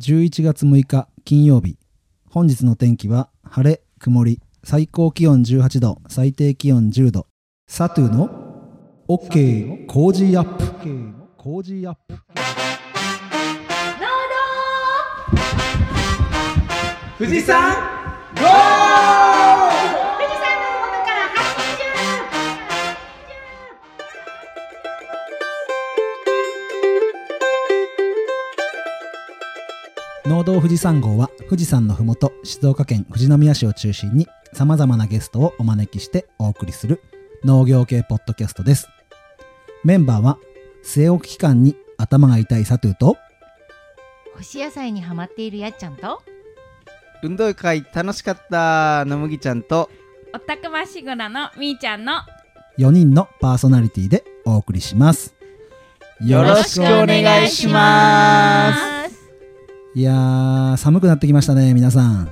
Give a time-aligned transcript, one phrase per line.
[0.00, 1.76] 11月6日金曜日。
[2.30, 4.40] 本日の天気は晴れ曇り。
[4.64, 7.26] 最高気温18度最低気温10度。
[7.68, 8.30] サトゥの
[9.08, 11.14] OK コージーアップ。
[11.36, 12.14] コージーアップ
[17.18, 17.74] 富士山
[18.36, 19.39] ゴー
[30.40, 37.02] 農道富士山号は富士山のふもと静岡県富士宮市を中心にさまざまなゲストをお招きしてお送りする
[37.44, 38.88] 農業系ポッドキャストです。
[39.84, 40.38] メンバーは
[40.82, 43.18] 据え置き期間に頭が痛いサトゥーと
[44.34, 46.22] 干し野菜にハマっているやっちゃんと
[47.22, 49.90] 運動会楽しかったのむぎちゃんと
[50.34, 52.14] おたくましぐらのみーちゃんの
[52.78, 55.34] 4人のパーソナリティでお送りします。
[56.22, 58.99] よろしくお願いします
[59.94, 62.30] いやー寒くなってきましたね皆さん。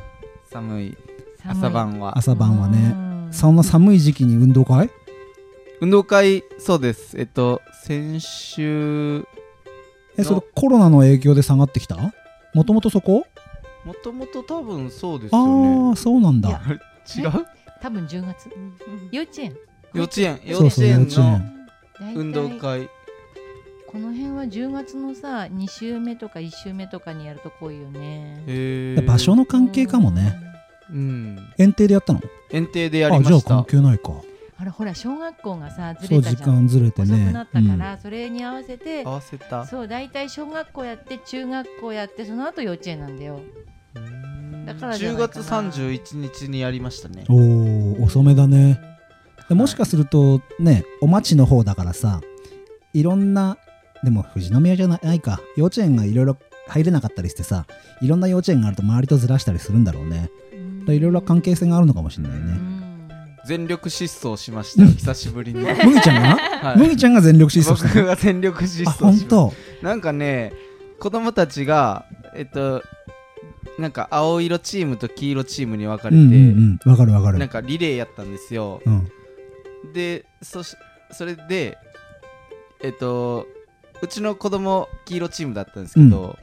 [0.51, 0.97] 寒い。
[1.45, 2.17] 朝晩は。
[2.17, 2.93] 朝晩はね。
[2.95, 3.33] うん。
[3.33, 4.91] そんな寒い時期に運動会？
[5.81, 7.19] 運動会そうです。
[7.19, 9.27] えっと先週
[10.17, 11.97] えそれコロナの影響で下がってきた？
[12.55, 13.27] もともとそこ？
[13.85, 15.93] もともと多分そうですあよね。
[15.95, 16.61] あそうなんだ。
[17.17, 17.33] 違う？
[17.83, 18.51] 多分10月。
[19.11, 19.57] 幼稚園。
[19.95, 20.39] 幼稚園。
[20.45, 22.89] 幼そうそう幼稚園の運動会
[23.91, 30.39] この辺は10月のさ2週目とか1週目とかにやるとこういうよね場所の関係かもね。
[30.91, 31.39] うん。
[31.57, 32.21] 園庭でやったの？
[32.51, 34.13] 園庭でやりあじゃあました関係ないか。
[34.59, 36.65] あらほら小学校がさずれたじゃん。
[36.65, 39.65] 間ずれて遅くねなったから、それに合わせて合わせた。
[39.67, 43.41] そう大体小学校やって中学校やってその後幼稚園なんだよ。
[44.67, 45.43] だからじゃ10ないかな。
[45.45, 47.25] 月31日にやりましたね。
[47.29, 48.81] うんおお遅めだね。
[49.49, 52.21] でもしかするとねお町の方だからさ
[52.93, 53.57] いろんな
[54.05, 55.41] でも富士宮じゃないか。
[55.57, 56.37] 幼稚園がいろいろ
[56.69, 57.67] 入れなかったりしてさ
[58.03, 60.31] いろんな幼稚園があると周りとずらしたりするんだろうね。
[60.87, 62.39] いろいろ関係性があるのかもしれないね。
[62.39, 62.79] うん
[63.47, 65.65] 全力疾走しましたよ久しぶりに。
[65.65, 66.75] は麦ちゃんが？
[66.75, 66.79] い。
[66.79, 69.53] 麦ちゃんが全力疾走した僕が全力疾あ走本当？
[69.81, 70.53] なんかね
[71.01, 72.83] 子供たちがえっと
[73.79, 76.91] なんか青色チームと黄色チームに分かれて、うんうんうん。
[76.91, 77.39] わかるわかる。
[77.39, 78.83] なんかリレーやったんですよ。
[78.85, 79.09] うん。
[79.95, 80.77] でそし
[81.13, 81.79] それで
[82.83, 83.47] えっと
[84.03, 86.37] うちの子供黄色チームだったんですけど、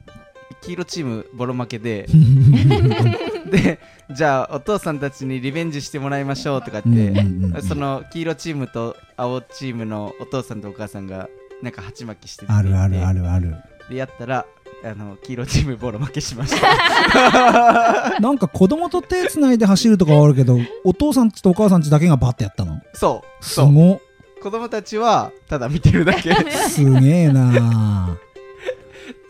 [0.62, 2.08] 黄色チームボロ負けで
[3.50, 3.80] で
[4.12, 7.62] じゃあお父さんたちにリベンジしてもらいましょうとかって、うんうんうんうん。
[7.62, 11.30] その黄色チームと青チームのお父さんとお母さんが
[11.62, 13.56] なんか鉢巻きしててあるあるあるある。
[13.90, 14.46] でやったら
[14.84, 18.20] あの黄色チームボロ負けしました。
[18.20, 22.82] なんか子供と手つないで走るとかはあるけどお父さんちとお母さんちだけがバッてやったの？
[22.94, 23.46] そう。
[23.46, 24.02] すごっ
[24.45, 26.31] 子供たちはただ見てるだけ。
[26.69, 28.16] すげえな。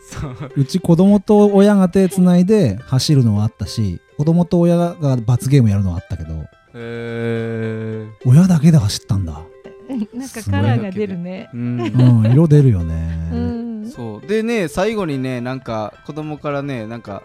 [0.02, 0.52] そう。
[0.54, 6.44] うち子供と親が手つないで走るのはあったし子供と親が罰ゲームやるのはあったけど
[6.74, 8.10] へー。
[8.26, 9.40] 親だけで走ったんだ。
[10.12, 11.48] なんかカラーが出るね。
[11.54, 11.80] うん。
[11.80, 12.94] うん色出るようね
[13.32, 13.90] ん。
[13.90, 14.26] そう。
[14.26, 17.22] でね最後にねなんか子供からねなんか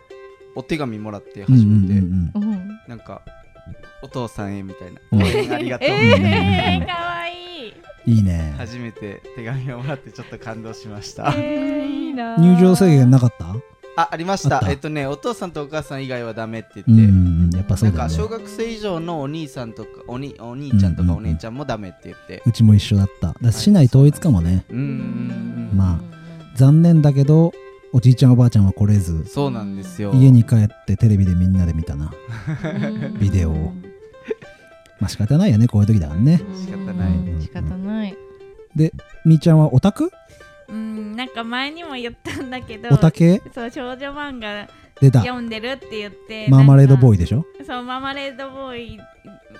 [0.55, 2.31] お手紙もらってうんうん初めて、うん。
[2.35, 2.79] うん。
[2.87, 3.21] なんか
[4.01, 4.99] お父さんへみたいな。
[5.11, 5.23] うん。
[5.23, 7.69] 応援ありがとう、えー、かわいい。
[7.69, 8.55] うんいいね。
[8.57, 11.31] 初めて手紙をもらってちょっと感動しました。
[11.37, 13.55] えーいいな入場制限なかった？
[13.95, 14.59] あありました。
[14.59, 14.71] た。
[14.71, 17.55] えっとねお父さんとお母さん以外はダメって言って、うんうんうん。
[17.55, 18.27] やっぱそなかうんだよね。
[18.27, 21.17] 小学生以上のお兄さんとかおにお兄ちゃんとかうんうんうん。
[21.17, 22.41] お姉ちゃんもダメって言って。
[22.43, 23.35] うちも一緒だった。
[23.39, 24.65] だ市内統一かもね。
[24.71, 24.87] うんうんう
[25.75, 26.01] んま
[26.55, 27.51] 残念だけど
[27.93, 30.11] おじいちゃんおばあちゃんは来れずそうなんですよ。
[30.15, 32.11] 家に帰ってテレビでみんなで見たな。
[32.63, 33.19] うん。
[33.19, 33.73] ビデオを
[35.01, 36.39] まあ仕方ないよねこういう時だからね。
[36.55, 37.11] 仕方ない。
[37.11, 38.15] うん仕方ない。
[38.75, 38.93] で
[39.25, 40.11] みーちゃんはオタク？
[40.69, 43.41] うんなんか前にも言ったんだけどオタ系？
[43.53, 44.69] そう少女漫画
[45.01, 45.19] 出た。
[45.21, 47.43] 読んでるって言ってマーマレードボーイイでしょ？
[47.67, 48.99] そうマーマレードボーイ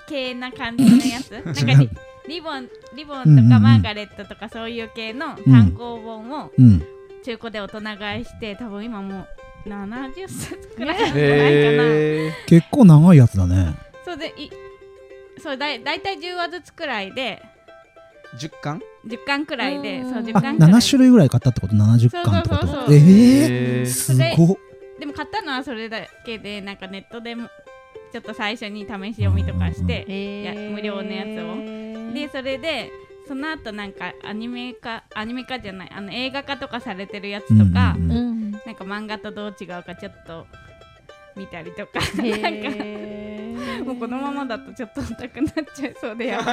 [0.08, 1.32] 系な感じのやつ。
[1.44, 1.90] なんかリ
[2.28, 6.82] リボンリボンとうんうんうんかマーガレットとかそういう系の単行本をうん。
[7.24, 9.26] 中古で大人買いして多分今も
[9.64, 13.74] う70冊くらいなんじゃないかな、へ結構長いやつだね。
[14.04, 14.50] そうでい
[15.42, 17.42] そうだいだいたい10話ずつくらいで。
[18.34, 20.00] ー、10巻？10巻くらいで。
[20.00, 20.10] うん。
[20.12, 20.72] そう10あ巻くらい。
[20.72, 22.66] 7種類ぐらい買ったってこと？70巻ってこと？
[22.66, 22.94] そうそうそうそう。
[22.94, 24.56] えへーえすごっ。
[24.98, 27.48] でも買ったのはそれだけでなんかネットでも
[28.12, 32.14] ちょっと最初に試し読みとかしていや無料のやつを。
[32.14, 32.90] でそれで
[33.26, 38.50] その後なんかアニメ化アニメ化じゃないあの映画化とかされてるやつとか、うんうん。
[38.52, 40.46] なんか漫画とどう違うかちょっと
[41.36, 46.46] 見たりとかへなんかーもうこのままだとちょっと痛くなっちゃいそうでや もう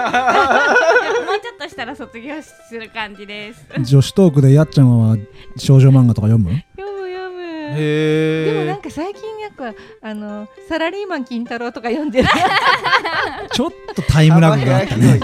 [1.41, 3.65] ちょっとしたら卒業する感じです。
[3.79, 5.17] 女子トークでやっちゃんは
[5.57, 6.49] 少女漫画とか読む？
[6.77, 7.75] 読む読む。
[7.75, 9.73] でもなんか最近やっぱ
[10.07, 12.27] あのサラリーマン金太郎とか読んでる。
[13.53, 15.19] ちょっとタイムラグがあったねね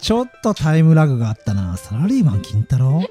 [0.00, 1.76] ちょっとタイムラグがあったな。
[1.76, 3.02] サラリーマン金太郎？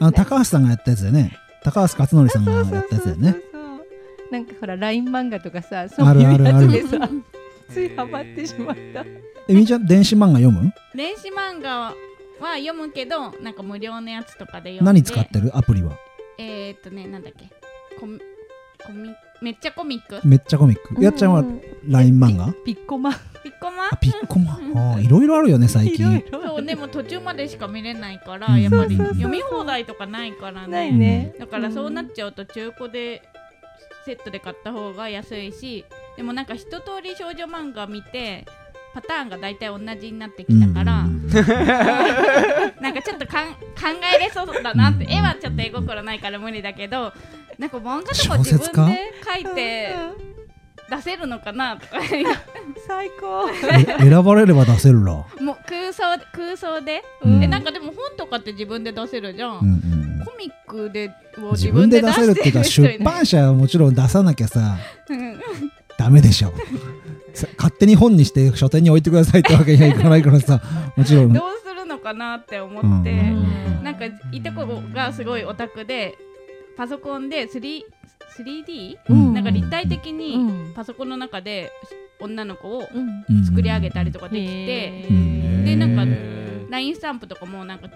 [0.00, 1.36] あの高橋さんがやったやつだよね。
[1.62, 3.36] 高橋克典さんがやったやつだよね
[4.30, 7.08] なんかほら LINE 漫画とかさそういうやつでさ
[7.68, 9.04] ついハマってしまった。
[9.48, 10.72] えみーちゃん電子漫画読む？
[10.94, 11.94] 電子漫画
[12.40, 14.84] は読むけどなんか無料のやつとかで読んで。
[14.84, 15.56] 何使ってる？
[15.56, 15.96] アプリは。
[16.38, 17.50] えー、っとねなんだっけ？
[17.98, 18.18] コミ
[18.84, 19.10] コミ
[19.42, 20.26] めっちゃコミック？
[20.26, 21.02] めっちゃコミック。
[21.02, 21.44] やっちゃんは
[21.86, 22.52] LINE 漫画？
[22.64, 23.12] ピッコマ？
[23.12, 23.88] ピッコマ？
[23.92, 24.54] あピッコマ？
[24.94, 28.62] あーいろいろあるよね最いろい近ろそうでも途中までしか見れないから、うん。
[28.62, 31.34] やっぱり読み放題とかないからないねね。
[31.38, 33.22] だからそうなっちゃうと中古で
[34.04, 35.84] セットで買った方が安いし
[36.16, 38.46] でもなんか一通り少女漫画見て
[38.92, 41.28] パターンが大体同じになってきたから、うん。
[42.82, 43.58] なんかちょっとかん考
[44.16, 45.12] えれそうだなって、うん。
[45.12, 47.12] 絵はちょっと絵心ないから無理だけど
[47.58, 49.94] なんか漫画とか小自分で書いて
[50.90, 51.98] 出せるのかなとか。
[52.86, 53.48] 最高。
[53.50, 56.02] え選ばれれば出せるらもう空想
[56.32, 57.44] 空想で、うん。
[57.44, 59.99] えなんかでも本とかって自分で出せるじゃん、うんうん。
[59.99, 59.99] コ
[60.40, 64.78] ミックでを自分で出せるっていうか出版社はもちろん出さなきゃさ
[65.08, 65.40] うん。
[65.98, 66.52] ダメでしょ。
[67.34, 70.62] さ勝手に本にして書店に置いてくださいってわけにはいかないからさ
[70.96, 71.32] もちろん。
[71.32, 73.84] どうするのかなって思って、うん。
[73.84, 76.16] なんかいとこがすごいオタクで
[76.76, 77.82] パソコンで 3-
[78.38, 79.34] 3D、うん。
[79.34, 80.72] なんか立体的うにん。
[80.74, 81.70] パソコンの中で
[82.18, 82.88] 女の子を
[83.46, 85.64] 作り上げたりとかできて、へうん。
[85.64, 87.88] でなんかへ LINE スタンプとかもなんか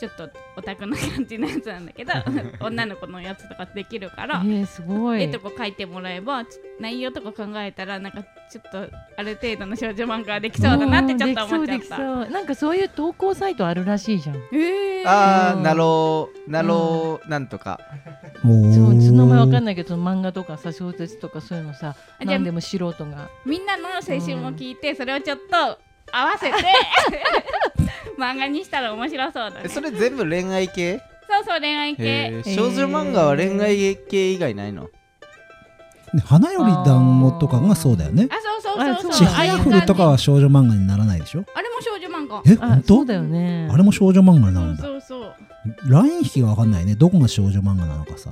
[0.00, 2.12] ちょっとオタクな感じのやつなんだけど
[2.64, 5.22] 女の子のやつとかできるから、えー、すごい。
[5.22, 8.88] 絵とか描いてもらえばち内容とか考えたらなんかちょっと
[9.18, 11.98] ある程度の少女漫画ができそうだなってちょっと思っちゃった。
[11.98, 14.36] なんかそういう投稿サイトあるらしいじゃん。
[14.36, 15.02] えー。
[15.04, 17.78] あーうんなろうなろうなんとか。
[18.42, 26.54] そうその名前わかんないけど漫画とかさ小説とかそういうのさあじゃあ何でも素人がみんなの青春も聞いて、それをちょっと合わせて。
[28.18, 29.60] 漫画にしたら面白そうだね。
[29.64, 30.98] えそれ全部恋愛系？
[31.28, 32.42] そうそう恋愛系。
[32.44, 34.88] 少女漫画は恋愛系以外ないの？
[36.12, 38.28] ね花より団子とかがそうだよね。
[38.30, 39.12] あそうそうそうそう。
[39.12, 41.44] ちはやふるとかは少女漫画にならないでしょ？
[41.54, 42.38] あれも少女漫画。
[42.38, 42.94] あえ本当？
[42.96, 43.68] そうだよね。
[43.72, 45.26] あれも少女漫画になるんだそうそうそ
[45.88, 45.90] う。
[45.92, 46.94] ライン引きがわかんないね。
[46.96, 48.30] どこが少女漫画なのかさ。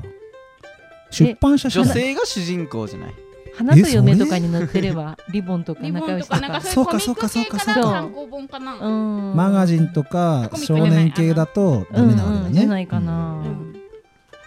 [1.10, 3.14] 出版社社女内性が主人公じゃない？
[3.56, 9.36] 花と嫁とかに載ってればリボンとか仲良しとかなんかかそういうコミッそうかそうかそうか単行本かな、うん。
[9.36, 12.40] マガジンとか少年系だとダメなわけだね。
[12.40, 13.76] うんうんじゃないかな、うん。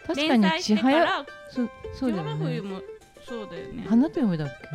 [0.07, 1.62] 確かにちはやそ
[2.00, 2.62] そうだよね。
[2.62, 2.81] も
[3.27, 3.86] そうだよね。
[3.88, 4.68] 花と嫁だっけ？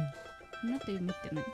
[0.67, 1.45] 花と夢ってない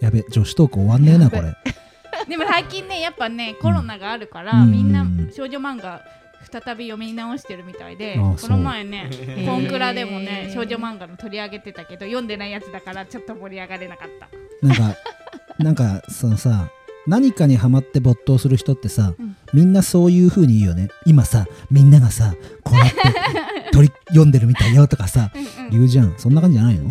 [0.00, 1.42] やべ女子トーク終わんねえなこれ。
[2.28, 4.70] でも最近ねやっぱねコロナがあるから、うん。
[4.70, 6.02] みんなうん少女漫画
[6.50, 9.46] 再び読み直してるみたいであこの前ねー。
[9.46, 14.66] コンクラでもね少女漫画の取り上げてたけど読んでないやつだからちょっと盛り上がれなかった。
[14.66, 14.96] なんか
[15.58, 16.70] なんかそのさ
[17.06, 19.36] 何かにハマって没頭する人ってさ、うん。
[19.52, 20.88] みんなそういう風に言うよね。
[21.06, 22.96] 今さみんながさこうやって
[23.72, 25.30] 取り読んでるみたいよとかさ
[25.70, 26.14] 言うじゃん。
[26.18, 26.90] そんな感じじゃないの？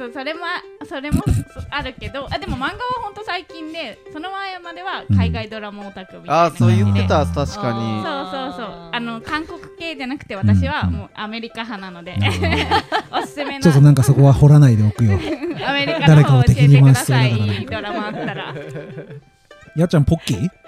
[0.00, 2.72] そうそれもあそれもそあるけどあでも漫画は
[3.04, 7.34] ほんと最近でその前までは海外ドラマオタクみたいなあーそう言ってたうん。
[7.34, 8.90] 確かそうそうそう。
[8.92, 13.18] あの韓国系じゃなくて私はもうアメリカ派なので、なるほど。
[13.20, 15.18] おすすめのちょっとなんかそこは掘らないでおくよ。
[15.66, 17.30] アメリカの方を教えてください。
[17.30, 18.54] 誰かを敵に回すドラマあったら。
[19.76, 20.59] やっちゃんポッキー？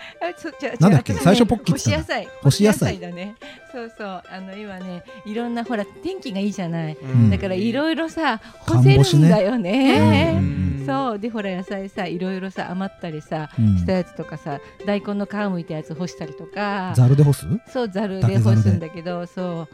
[0.80, 1.12] なんだっけ？
[1.14, 2.28] 最初ポッキー干し野菜。
[2.42, 3.00] 干し野菜。
[3.00, 3.34] だね。
[3.72, 4.22] そうそう。
[4.30, 7.30] あの今ねいろんなほら天気がいいじゃない、うん。
[7.30, 19.68] だからいろいろさ看干せるんだよねうんそうでほら野菜さいろいろさ余ったりさ、うんしたやつとかさ大根の皮むいたやつ干したりとかざるで干すそうざるで干すんだけどそう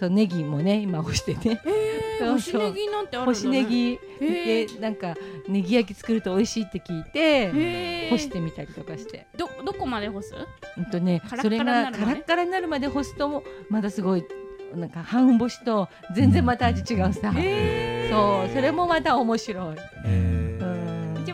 [0.00, 1.60] そうネギもね今干してね。
[2.20, 5.14] えー、 干しネギなんてあるんだ、ね、干しネギへでなんか
[5.46, 8.10] ネギ焼き作ると美味しいって聞いてへー。
[8.10, 9.26] 干してみたりとかして。
[9.36, 10.34] どどこまで干す？
[10.78, 14.24] うんとねそれがカラッカラになるまで干すともまだすごい
[14.74, 20.59] なんか半干しと全然また味違うさ、そうそれもまた面白い、うんうち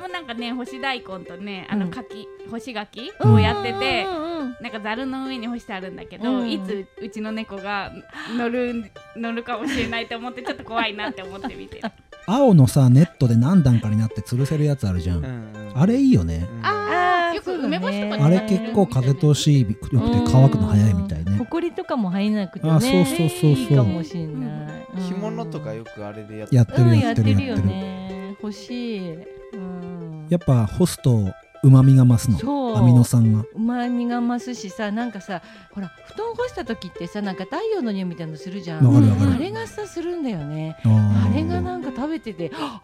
[0.06, 3.34] もなんかね干し大根とねあのうん柿、干し柿うん。
[3.34, 4.26] をやってて、うんうん
[4.60, 6.50] なんかざるの上に干してあるんだけど、うん。
[6.50, 7.92] いつうちの猫が
[8.38, 11.90] 乗る乗るかもしれないと思ってちょっと怖いなって思って見てる。
[12.26, 16.46] 青のさネットで何段かになって吊るせるやつあるじゃん、あれいいよね。
[16.62, 19.96] ああーよく梅干しとかねあれ結構風通しよくて
[20.30, 21.36] 乾くの早いみたいね。
[21.38, 22.72] ほこりとかも入らなくてね。
[22.72, 23.50] あそうそうそうそう。
[23.50, 25.02] いいかもしれない、うん。
[25.02, 27.46] 干物とかよくあれでやってやってるやっててる。
[27.46, 28.36] やってるね。
[28.42, 29.14] 欲しい、
[29.54, 29.95] うん、
[30.28, 32.38] やっぱ干すとうまみが増すの。
[32.38, 33.40] そうアミノ酸が。
[33.54, 35.42] うまみが増すしさなんかさ
[35.72, 38.86] ほら布団干した時ってさなんか太陽の匂いみたいのするじゃん。
[38.86, 40.76] あれがさするんだよね。
[40.84, 42.80] あれがなんか食べててあ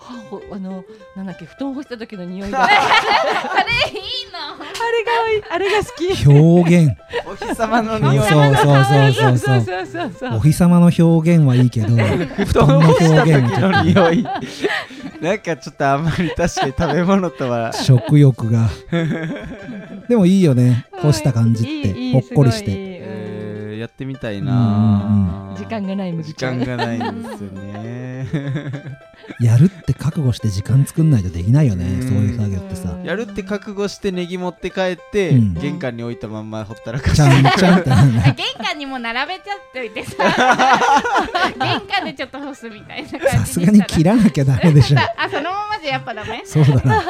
[0.59, 0.85] の
[1.17, 2.65] なんだっけ布団干した時の匂いが。
[2.65, 4.59] あれいいなあ
[4.91, 5.05] れ
[5.41, 6.29] があれが好き。
[6.29, 6.97] 表現。
[7.27, 8.27] お日様の匂い。
[8.27, 9.87] そうそうそうそうそう。
[9.87, 11.89] そうそうお日様の表現はいいけど
[12.45, 14.27] 布団の表現の匂い。
[15.21, 17.73] なんかちょっとあんまり確かに食べ物とは。
[17.73, 18.69] 食欲が。
[20.09, 20.87] でもいいよね。
[21.01, 21.81] 干した感じっい。
[21.81, 22.67] いていいほっこりして。
[22.71, 23.03] えー
[23.83, 28.02] やってみたいうんな時間がないむ時間がないんですよね
[29.41, 32.09] やるって覚悟して時間作んないとできないよねうん。
[32.09, 32.91] そういう作業ってさ。
[32.93, 35.55] うんやるって覚悟してネギ持って帰って、うん。
[35.55, 37.17] 玄関に置いたまんまほったらかし。
[37.17, 37.91] ちゃんちゃんって
[38.37, 40.17] 玄関にも並べちゃっておいてさ。
[41.59, 44.99] 玄関でちょっと干すみたいな感じさすがに切ららなきゃダメでしょ。
[44.99, 46.43] あそのままじゃやっぱダメ？
[46.45, 46.79] そうだな。
[46.79, 47.03] あそのま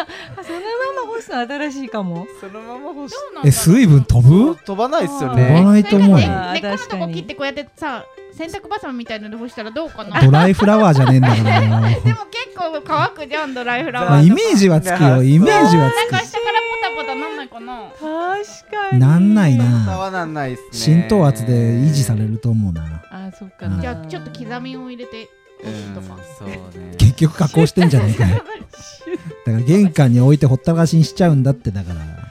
[1.06, 2.26] ま干すの新しいかも。
[2.40, 4.56] そのまま干しそうなんだえ水分飛ぶ？
[4.64, 8.04] 飛ばないっすよ飛ばねないと思う根っこのとこ切ってこうやってさ
[8.48, 10.20] 洗濯バサミみたいので干したらどうかな？
[10.20, 15.22] ドライフラワーじゃねえんだからよ でも結構乾くじゃんドライフラワーまあイメージはつくよ。
[15.22, 16.60] イメージはなんかつ下から
[16.96, 17.82] ポタポタなんないかな。
[17.98, 20.68] 確かにくなんない伝なわらないっすね。
[20.72, 23.02] 浸透圧で維持されると思うな。
[23.10, 23.68] あそっか。
[23.80, 25.28] じゃあちょっと刻みを入れて
[25.64, 25.94] うん
[26.38, 26.58] そうね。
[26.98, 28.42] 結局加工してんじゃねえかよ。
[29.46, 32.00] だから玄関に置いてほったらかしにしちゃうんだってだから。
[32.00, 32.21] 確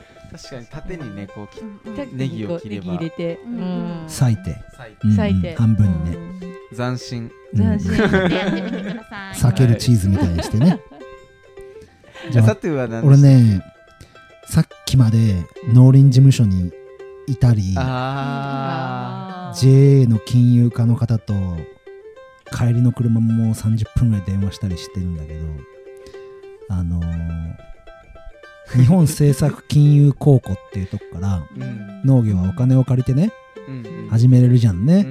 [0.51, 1.95] かに縦にねこう切っうん。
[1.95, 2.93] さっきネギを切れば。
[2.93, 3.39] 入れて。
[4.07, 4.55] 裂いて、
[5.03, 5.55] 裂いて。
[5.55, 6.17] 半分にね、
[6.75, 7.31] 斬新。
[7.53, 7.91] うん斬新。
[7.97, 7.97] で
[8.35, 9.33] やってみてください。
[9.33, 10.79] 裂けるチーズみたいにしてね。
[12.29, 13.63] じゃあ俺ね
[14.45, 15.43] さっきまで
[15.73, 16.71] 農林事務所に
[17.25, 21.33] いたりああー JA の金融課の方と
[22.55, 25.45] 帰りの車ももう30分ぐらい電話したりしてるんだけど
[26.69, 27.70] あのー
[28.75, 31.43] 日本政策金融公庫っていうとこから
[32.05, 33.31] 農業はお金を借りてね
[34.09, 35.07] 始めれるじゃんね、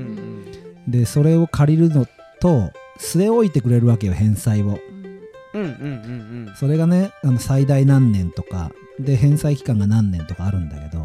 [0.88, 2.07] でそれを借りるの
[2.40, 4.79] と据え置いてくれるわけよ返済を。
[6.57, 11.05] それがねあの最大何年とかで返済期間が何年とかあるんだけど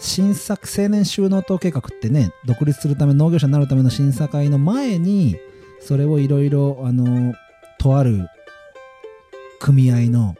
[0.00, 5.36] 新作青年収納等計画ってね独立するため農業者になるための審査会の前に
[5.80, 7.34] それをいろいろあの
[7.78, 8.28] とある
[9.60, 10.34] 組合の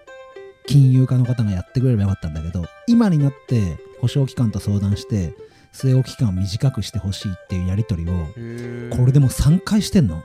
[0.66, 5.34] 金融家の方がやってくれればよかったんだけど今になって保証期間と相談して
[5.72, 10.22] 据え置き期間を短くしてほしいっていうやり取りをうんこれでも3回してんの。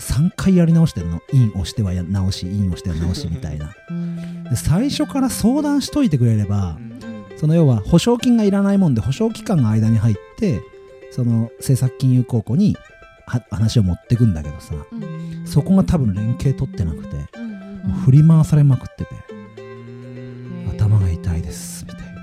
[0.00, 1.20] 3回やり直してんの。
[1.32, 3.74] イン押してはや直しイン押しては直しみたいな。
[4.48, 6.88] で最初から相談しといてくれればうん
[7.38, 10.60] その要は保証金がいらないもんで保証期間が間に入って
[11.12, 12.76] その政策金融公庫に
[13.26, 14.74] は話を持ってくんだけどさ
[15.44, 17.16] そこが多分連携取ってなくて
[17.92, 19.10] 振り回されまくってて
[19.58, 19.62] う
[20.66, 22.14] ん頭が痛いですみたいな。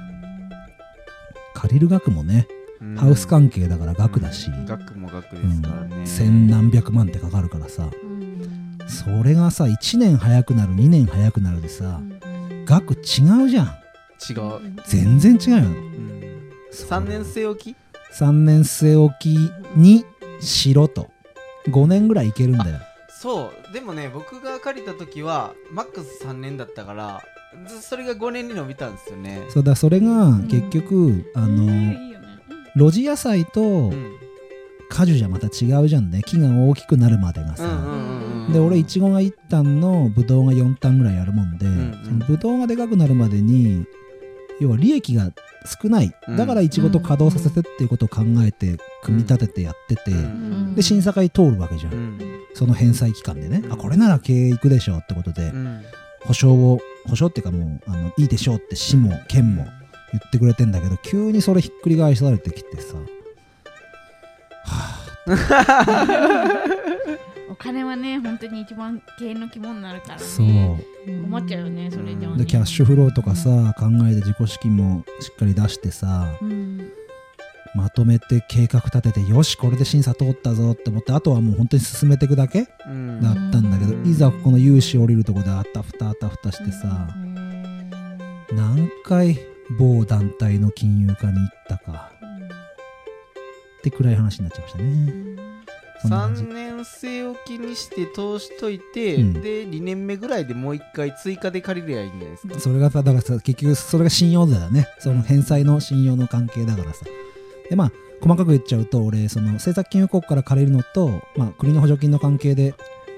[1.53, 2.47] 借りる額もね
[2.81, 2.95] うん。
[2.95, 6.05] ハウス関係だから額だし、額も額うんですからね。
[6.05, 7.89] 千何百万ってかかるからさ
[8.87, 12.01] それがさ1年早くなる2年早くなるでさ
[12.65, 13.67] 額違うじゃん。
[14.29, 14.81] 違う。
[14.85, 15.57] 全然違うよ。
[15.57, 16.51] うん。
[16.71, 17.75] 3年生置き
[18.13, 19.37] ？3年据え置き
[19.75, 20.05] に
[20.39, 21.09] しろと。
[21.67, 22.77] 5年ぐらいいけるんだよ
[23.21, 27.23] そうでもね僕が借りた時はマックス3年だったから
[27.67, 29.45] ずそれが5年に伸びたんですよね。
[29.49, 32.27] そうだそれが結局あのいいよね。
[32.77, 34.15] 露地野菜とうん。
[34.87, 36.21] 果樹じゃまた違うじゃんね。
[36.23, 43.87] 木が大きくなるまでがさ、うんうんうんうんで俺いちごが1単のブドウが4単ぐらいあるもんで、んうんそのブドウがでかくなるまでに
[44.59, 45.31] 要は利益が
[45.81, 46.15] 少ない。
[46.27, 46.37] うん。
[46.37, 50.75] だからいちごと稼働させてっていうことを考えて組み立ててやってて、うん。
[50.75, 55.83] で審査会通るわけじゃん、うんその返済期間でね、うんあこれなら経営いくでしょうってことで、うん。
[56.25, 59.65] 保証を保証っていうかもうあのいいでしょうって市も県も
[60.11, 62.95] 言ってくれてんだけど急にそれひっくり返されてきてさ。
[67.49, 70.21] お金はね本当に一番経営の肝になるからね。
[70.21, 70.47] そう。
[71.05, 76.91] 困っちゃうよねそれじゃあねでキャッシュフローとかさ考えて自己資金もしっかり出してさうん
[77.75, 83.21] まとめて計画立ててよしこれで審査通ったぞって思ってあとはもう本当に進めていくだけうん。
[83.21, 84.07] だったんだけどうん。
[84.07, 87.09] いざここの融資降りるとこであたふたあたふたしてさ
[88.53, 89.37] 何回
[89.77, 92.11] 某団体の金融課に行ったか
[93.79, 95.35] って暗い話になっちゃいましたね。
[96.01, 96.43] そんな感じ。
[96.43, 99.33] 3年生置きにして通しといて、うん。
[99.33, 102.59] で2年目ぐらいでもう1回追加で借りりゃいいんじゃないですか。
[102.59, 104.87] それがさだからさ結局それが信用だよね。
[104.99, 107.05] その返済の信用の関係だからさ
[107.69, 107.91] でまあ
[108.21, 112.73] 細かく言っちゃうと俺その政策金融国から借りるのと、まあ、国の補助金の関係で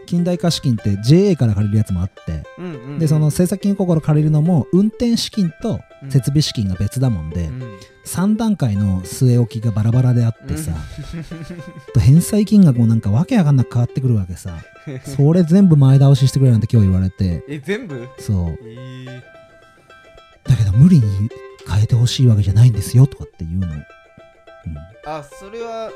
[0.05, 2.99] 近代化資金って JA から借りるやつもあってうんうんうん。
[2.99, 7.79] でその政策金庫から借りるのも運転資金とうん設備資金が別だもんで、うん。
[8.05, 10.71] 3段階の据え置きがバラバラであってさ、
[11.93, 14.57] と返済金額もなんかわけわかんなく変わってくるわけさ。
[15.03, 17.43] それ全部前倒ししてくれなんて今日言われて。
[17.49, 18.07] え全部？
[18.19, 18.57] そう。
[18.63, 19.23] え。
[20.43, 21.03] だけど無理に
[21.67, 23.67] 変えてほしいわけじゃないんですよとかって言うの、
[25.05, 25.91] あそれは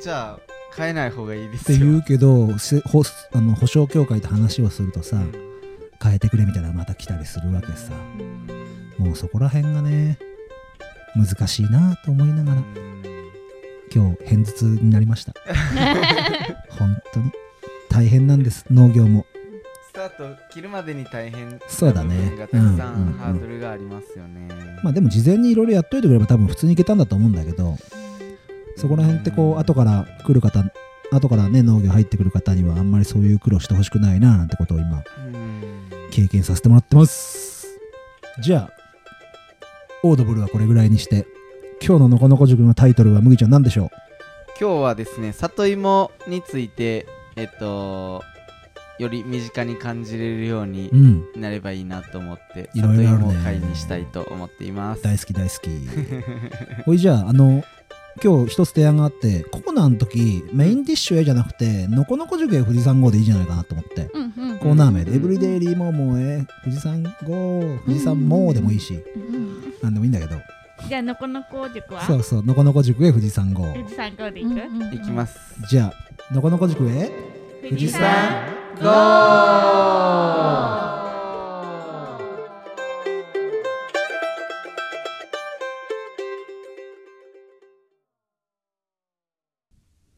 [0.00, 0.40] じゃあ
[0.76, 3.02] 変えない方がいいですてよ言うけどせほ
[3.32, 5.32] あの保証協会と話をするとさ、うん。
[6.02, 7.92] 変えてくれみたいなまた来たりするわけさ。
[8.98, 10.18] もうそこら辺がね
[11.14, 13.02] 難しいなと思いながらうん
[13.94, 15.34] 今日偏頭痛になりました。
[16.70, 17.30] 本当に。
[17.90, 19.26] 大変なんです農業も。
[19.86, 22.32] スタート切るまでに大変そうだね。
[22.38, 22.76] たくさうん
[23.18, 24.48] ハードルがありますよね。
[24.82, 27.76] まあでも事前にいろいろやっといてくれれば多分普通にいけたんだと思うんだけど
[28.76, 30.64] そこら辺ってこう後から来る方
[31.12, 35.62] 後からね農業入ってくる方にはあんまりそういう苦労してほしくないななんてことを今うん。
[36.10, 37.66] 経験させてもらってます。
[38.42, 38.70] じゃあ
[40.02, 41.26] オードブルはこれぐらいにして
[41.84, 43.90] 今日ののこのこ塾のタイトルは麦ちゃん何でしょ
[44.60, 48.22] 今日はですね里芋についてえっと
[48.98, 51.40] より身近に感じれるようにううん。
[51.40, 53.24] なればいいなと思っていろいろあるね。
[53.24, 55.02] 里芋会にしたいと思っています。
[55.02, 55.70] 大好き大好き。
[56.84, 57.64] ほいじゃああの
[58.22, 64.10] 今日一つ提案があってココナーの時メインディッシュ A じゃなくてのこのこ塾へ富士山号でいいんじゃないかなと思って。
[64.12, 64.58] うんうん。
[64.58, 65.16] コーナー名で、うん。
[65.16, 70.36] エブリデイリーモーモーへ富士山号富士山モーでもいいし、うんなんでもいいんだけど。
[70.88, 72.02] じゃあのこのこ塾は？
[72.02, 73.72] そうそうのこのこ塾へ富士山号。
[73.72, 74.58] 富士山号で行く、
[74.94, 75.38] いきます。
[75.70, 75.92] じゃ
[76.30, 77.10] あのこのこ塾へ
[77.62, 78.02] 富士山
[78.76, 78.84] ゴ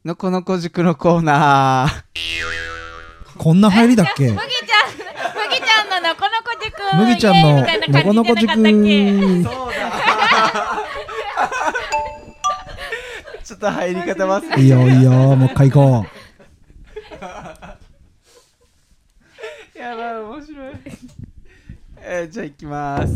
[0.04, 2.04] のこのこ塾のコーナー。
[3.38, 4.28] こんな入りだっけ？
[4.28, 4.48] 麦ちゃん
[5.34, 6.76] 麦ちゃんののこのこ塾。
[6.98, 7.64] 麦ちゃんのの
[8.02, 9.80] このこ塾そうだ。
[13.42, 16.06] ちょっと入り方ますいいよいいよもう一回行こ
[19.74, 20.74] やばい面白い。
[22.02, 23.14] えー、じゃあ行きます。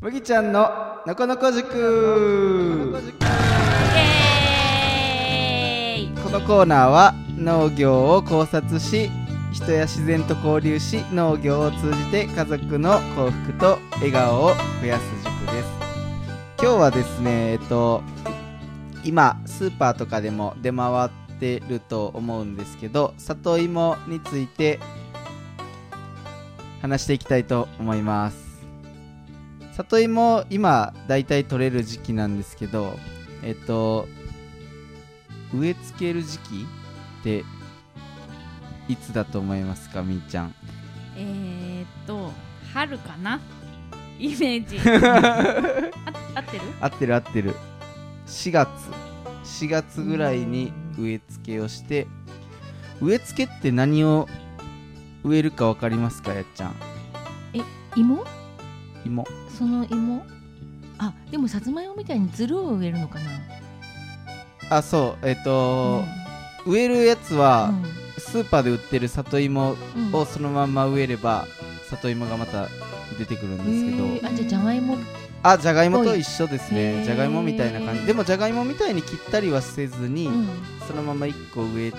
[0.00, 2.98] 麦ちゃんののこのこ塾。
[2.98, 2.98] イ
[3.96, 4.27] エーイ
[6.28, 9.10] このコーナーは農業を考察し
[9.50, 14.50] 人や自然と交流し農業を通じて家族の幸福と笑顔を
[14.82, 15.68] 増やす塾です。
[16.60, 18.02] 今日はですねえっと
[19.04, 21.10] 今スーパーとかでも出回っ
[21.40, 24.80] てると思うんですけど里芋について
[26.82, 28.66] 話していきたいと思います。
[29.72, 32.98] 里芋今だいたい取れる時期なんですけど
[33.42, 34.06] えっと
[35.54, 36.66] 植え付ける時期
[37.20, 37.44] って
[38.88, 40.54] いつだと思いますかみーちゃん？
[41.16, 42.32] えー、っと
[42.72, 43.40] 春かな？
[44.18, 44.78] イメージ。
[45.08, 45.90] あ
[46.34, 46.62] 合ってる？
[46.80, 47.54] 合ってる合ってる。
[48.26, 48.68] 4月。
[49.44, 52.06] 4月ぐらいに植え付けをして
[53.00, 54.28] 植え付けって何を
[55.24, 56.74] 植えるか分かりますかやっちゃん？
[57.96, 58.24] 芋？
[59.06, 59.26] 芋。
[59.56, 60.24] その芋？
[60.98, 63.30] あでもさつまいもみたいにつるを植えるのかな？
[64.70, 66.04] あそうえっ、と、
[66.66, 67.98] 植えるやつは、うん。
[68.20, 70.14] スーパーで売ってる里芋うん。
[70.14, 71.46] をそのまんま植えれば
[71.88, 72.68] 里芋がまた
[73.18, 74.98] 出てくるんですけど、あじゃあじゃがいも
[75.42, 77.04] あじゃがいもと一緒ですね。
[77.04, 78.06] じゃがいもみたいな感じ。
[78.06, 80.48] でもじゃがいもみたいに切ったりはせずに、うん。
[80.86, 81.92] そのまま1個植え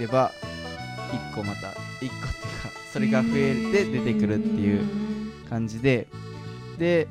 [0.00, 0.32] れば
[1.32, 2.18] 1個また1個っていうか
[2.92, 4.80] それが増えて出てくるっていう
[5.48, 6.06] 感じで。
[6.78, 7.06] で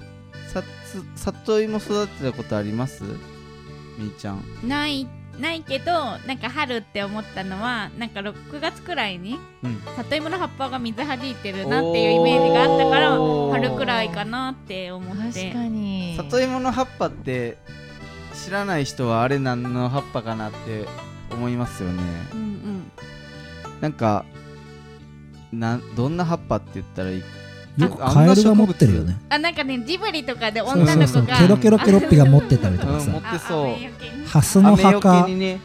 [0.51, 3.03] さつ里芋育てたことあります？
[3.97, 4.43] みーちゃん。
[4.63, 5.07] ない
[5.39, 5.91] ないけど
[6.25, 9.81] なんか春って思ったのはなんか6月くらいにうん。
[9.95, 13.11] 里芋の葉っぱが水はじいてるなっていうイメージがあったから
[13.51, 15.51] 春くらいかなって思って。
[15.51, 16.15] 確かに。
[16.17, 17.57] 里芋の葉っぱって
[18.33, 20.85] 知らない人はあれ何の葉っぱかなって
[21.31, 22.03] 思いますよね。
[22.33, 22.91] うんうん。
[23.81, 24.25] なんか
[25.51, 27.23] などんな葉っぱって言ったらいい
[27.77, 29.17] よくカエルが持ってるよね。
[29.29, 34.27] あなんかねジブリとかで女の子がそうそうケロケロケロッピが持ってたりとかうん持さってそう。
[34.27, 35.59] ハスの雨よ葉かね、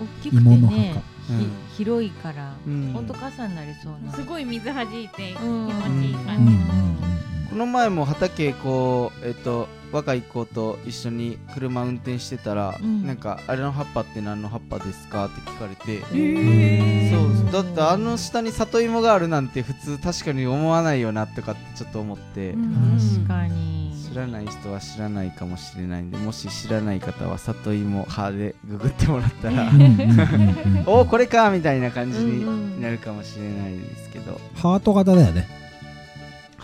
[0.00, 1.38] 大きくて芋の葉ねかうん。
[1.38, 2.90] ひ広いからうん。
[2.92, 4.12] ほんと傘になりそうな。
[4.12, 5.66] すごい水はじいて気うん。
[5.66, 13.06] 持ちいいうんうん感じ、うんこの前も畑こうえっと若い子と一緒に車運転してたら、うん。
[13.06, 23.76] なんかあれの葉っぱって何の葉っぱですかって聞かれて、へそうだってあの下に里芋があるなんて普通確かに思わないよなとかってちょっと思って、確かに。
[24.10, 29.76] 知らない人は知らないかもしれないんでもし知らない方は里芋葉でググってもらったらうん。
[29.76, 32.44] うんうんうんおおこれかみたいな感じうんうに
[32.78, 32.82] ん。
[32.82, 35.46] なるかもしれないですけど、ハート型だよね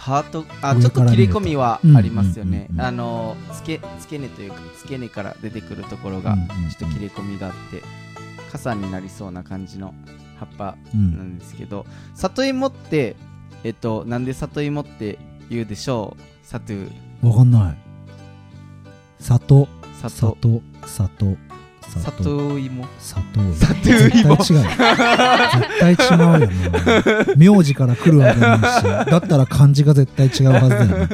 [0.02, 2.66] ハートあ上ちょっと切れ込みはありますよね。
[2.70, 6.70] うんうんうんうんあの付け付け根というか付け根から出てくるところがうんうんうん。
[6.70, 7.82] ちょっと切れ込みがあって
[8.50, 9.94] 傘になりそうな感じの
[10.40, 13.14] 葉っぱうなんんですけど里芋って
[13.62, 16.22] えっとなんで里芋って言うでしょう？
[16.44, 16.90] サトゥ
[17.22, 17.76] わかんない。
[19.20, 19.68] 里。
[20.00, 20.36] 里。
[20.40, 20.62] 里。
[20.84, 21.36] 里
[22.00, 24.54] 里芋里里芋絶対違う絶
[25.80, 26.48] 対違うよな
[27.36, 28.62] 名字から来るわけないし。
[29.10, 31.08] だったら漢字が絶対違うはずだよね。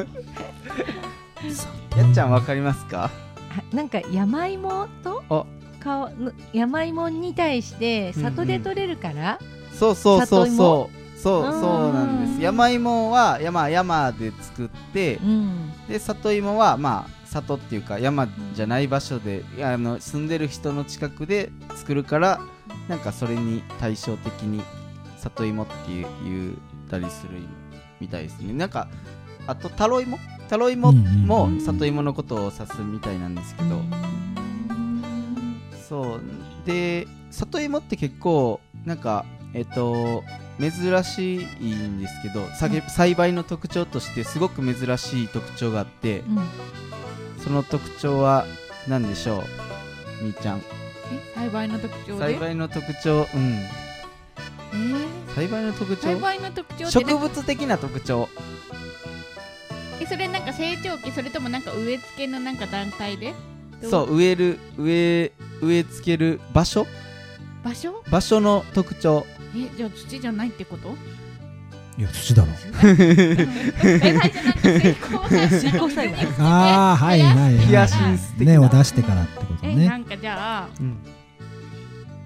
[1.51, 3.09] 里やっちゃんわかりますか？
[3.51, 5.45] あなんか山芋とあ
[5.79, 9.39] 顔の山芋に対して里で取れるから、
[9.73, 10.57] そうそうそう里芋？
[10.57, 12.41] そうそううんそうなんです。
[12.41, 15.71] 山芋は山山で作ってうん。
[15.89, 22.39] で里芋はまあ里っていうか山じゃない場所であの住んでる人の近くで作るから
[22.87, 24.63] なんかそれに対照的に
[25.17, 27.39] 里芋っていう言ったりする
[27.99, 28.53] みたいですね。
[28.53, 28.87] なんか
[29.45, 30.17] あとタロイモ？
[30.47, 33.81] タロイモも里芋のことを指すみたいなんですけど、
[35.87, 36.21] そう。
[36.65, 40.23] で里芋って結構なんかえっと
[40.59, 41.37] 珍しい
[41.71, 42.47] んですけど、
[42.89, 46.39] 栽培の特徴としてすごく珍しい特徴があってうん
[47.43, 48.45] その特徴は
[48.87, 49.43] 何でしょ
[50.21, 50.23] う？
[50.23, 50.57] みーちゃん。
[50.59, 50.61] え
[51.35, 52.19] 栽培の特徴で？
[52.19, 53.27] 栽培の特徴？
[53.33, 53.53] うん。
[53.53, 55.35] えー？
[55.35, 56.01] 栽培の特徴？
[56.01, 58.29] 栽培の特徴植物的な特徴。
[60.01, 63.33] えそれなんか成長期それともなんか植え付けのなんか段階で？
[63.89, 66.85] そう植える植え植え付ける場所？
[67.63, 68.03] 場所？
[68.09, 69.25] 場所の特徴。
[69.55, 70.95] えじゃあ土じゃないってこと？
[71.97, 72.49] いや土だろ。
[76.39, 77.57] ああはいはいはい。
[77.59, 78.53] ヒヤシンス的な。
[78.53, 80.97] 根を出してからってことえなねんかじゃあうん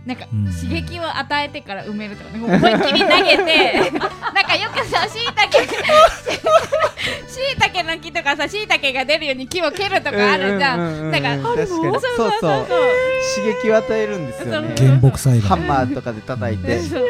[0.05, 5.59] なんかうん刺激を与えてから埋めるとかね思いっきり投げて なんかよくさしいたけ
[7.27, 11.21] しいたけの木とかさしいたけが出るように木を蹴るとかあるじゃん,、ううううなん。
[11.21, 11.67] か確かに。
[11.67, 12.67] そうそうそう
[13.35, 14.73] 刺激を与えるんですよね。
[14.77, 14.87] そう。
[14.87, 16.79] 原木栽ハ培ンマーとかで叩いて。
[16.81, 17.07] そう。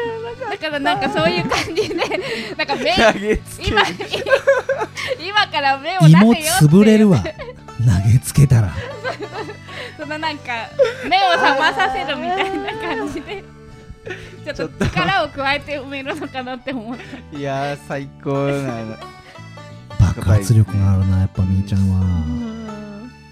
[0.50, 1.94] だからなんかそういう感じで
[2.56, 3.82] なんか目投げつけ今
[5.20, 7.18] 今から目を出せよ芋潰れるわ。
[7.18, 7.24] 投
[8.10, 8.70] げつけたら。
[9.98, 10.52] そのなんか
[11.08, 13.44] 目を覚まさせるみたいな感じで。
[14.54, 18.98] ちょっと力を加えて埋めるのかなって思っていやー最高な
[20.16, 22.34] 爆発力があるなやっぱみーちゃんは。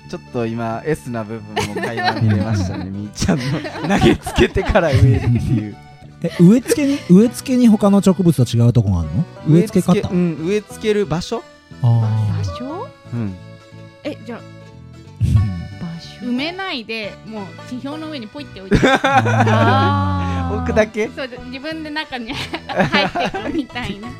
[0.08, 2.84] ちょっと今 S な部分も垣間見れましたね。
[2.90, 5.76] みーちゃんの投げつけてから植えるっていう。
[6.24, 9.24] え植え付けに植え付けに他の植物と違うとこがあるの？
[9.48, 11.42] 植え付け方うん植え付ける場所？
[11.82, 12.88] あ場所？
[13.12, 13.34] うん。
[14.04, 15.24] えじゃあー
[15.82, 16.26] 場所？
[16.26, 18.76] 埋めないでもう地表の上にポイって置いて。
[18.76, 18.86] 置
[20.66, 21.08] くだけ？
[21.08, 24.08] そう自分で中に入っていくみたいな。
[24.08, 24.12] ー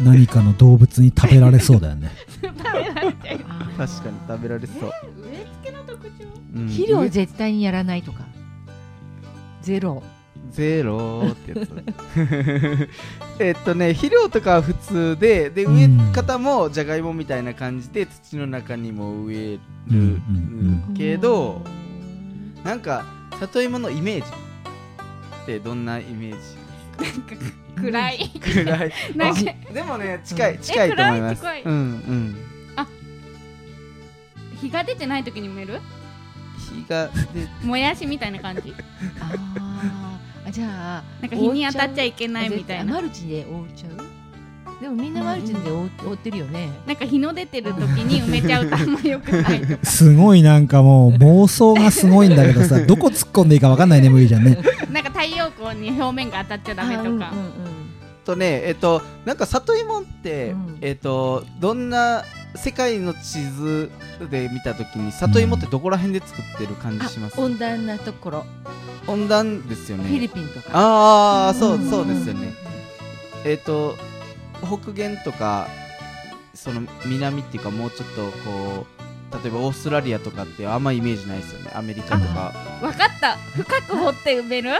[0.00, 2.10] 何かの動物に食べられそうだよね。
[2.40, 3.38] 食べられちゃう
[3.76, 3.88] 確かに
[4.28, 6.24] 食べられそう、植え付けの特徴
[6.54, 6.68] うん。
[6.68, 8.24] 肥料絶対にやらないとか。
[9.62, 10.02] ゼロ。
[10.50, 12.88] ゼローってやつ。
[13.40, 15.76] えっとね肥料とかは普通ででうん。
[15.76, 20.94] 植え方もじゃがいもみたいな感じで土の中にも植える、うんうんうん。
[20.94, 21.62] けど
[22.64, 23.04] なんか
[23.40, 24.26] 里芋のイメージ
[25.42, 26.36] ってどんなイメージ
[27.76, 28.28] 暗い。
[28.40, 28.92] くらい。
[29.16, 31.40] なんかあでもね近い近いと思います。
[31.42, 31.62] 暗い。
[31.62, 32.36] うんうん。
[34.60, 35.80] 日が出てない時に埋める？
[36.58, 38.72] 日がでもやしみたいな感じ。
[39.20, 40.48] あー。
[40.48, 42.94] あじゃあなんか日に当たっちゃいけないみたいな。
[42.94, 44.21] マルチで覆っちゃう？
[44.82, 54.58] でもみんなマルチで覆覆ってるよね、なんか日の出てる時に埋めちゃうとあんまよくない すごいなんかもう妄想がすごいんだけどさ どこ突っ込んでいいか分かんないね無理じゃんね。
[54.90, 57.28] なんか太陽光に表面が当たっちゃダメとか、あうんうん
[58.24, 60.78] とねえっとなんか里芋って、うん。
[60.80, 62.24] えっとどんな
[62.56, 63.88] 世界の地図
[64.32, 68.46] で見た時に里芋ってどこら辺で作ってる感じします、あ温暖なところ、
[69.06, 70.70] 温暖ですよフィリねピンとか。
[70.72, 72.52] ああそううんそうですよね。
[73.44, 73.96] えっ、と
[74.66, 75.68] 北限とか
[76.54, 81.70] その南っていうかもうちょっとこう例えばオーストラリアとかってあんまイメージないですよね。
[81.74, 82.52] アメリカとか。
[82.82, 83.36] わかった。
[83.56, 84.72] 深く掘って埋める？
[84.76, 84.78] あ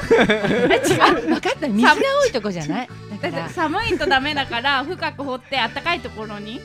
[1.14, 1.68] 分かった。
[1.68, 2.86] 水が多いとこじゃない？
[2.86, 6.60] だだってから寒いとダメだから深く掘ってあったかいところに？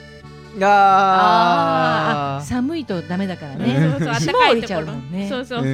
[0.62, 2.45] ああー。
[2.45, 3.95] 寒いとダメだからそうね。
[3.99, 5.27] そう暖かいところね。
[5.30, 5.71] そうそうそう、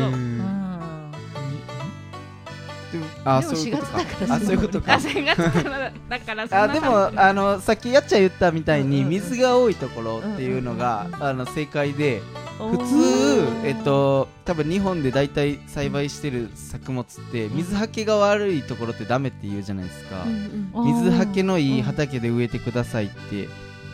[3.26, 3.98] あでもそういうことか。
[3.98, 4.94] 4月だからあそういうことか。
[4.94, 12.22] あ4月からだからそんなあでもあのさっきやっちゃん言ったみたいに水が多いところっていうのがあの正解で
[12.58, 20.26] 普普通えっと多分日本で大体栽培してる作物って水はけが悪いところってダメって言うじゃないですか。
[20.26, 23.48] 水はけのいい畑で植えてくださいって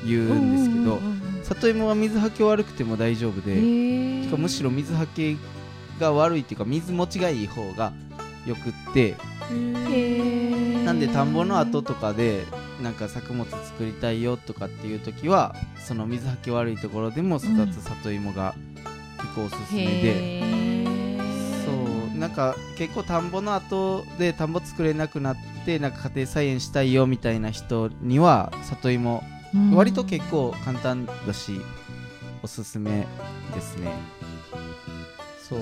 [0.05, 0.99] 言うんですけど
[1.43, 3.55] 里芋は水はけ悪くても大丈夫で
[4.23, 5.35] しかもむしろ水はけ
[5.99, 7.91] が悪いっていうか水持ちがいい方が
[8.49, 9.15] よくって。
[10.85, 12.45] なんで田んぼの後とかで
[12.81, 18.53] なんか作物作りたいよとかっていう時はその水はけ悪いところでも育つ里芋が
[19.17, 20.41] 結構おすすめで、
[21.65, 21.71] そ
[22.15, 22.17] う。
[22.17, 29.23] なんか結構田んぼの後で田んぼ作れなくなってなんか家庭菜園したいよみたいな人には里芋
[29.73, 31.61] 割と結構簡単だし
[32.43, 33.07] おすすめ
[33.53, 33.91] ですね。
[35.47, 35.59] そう。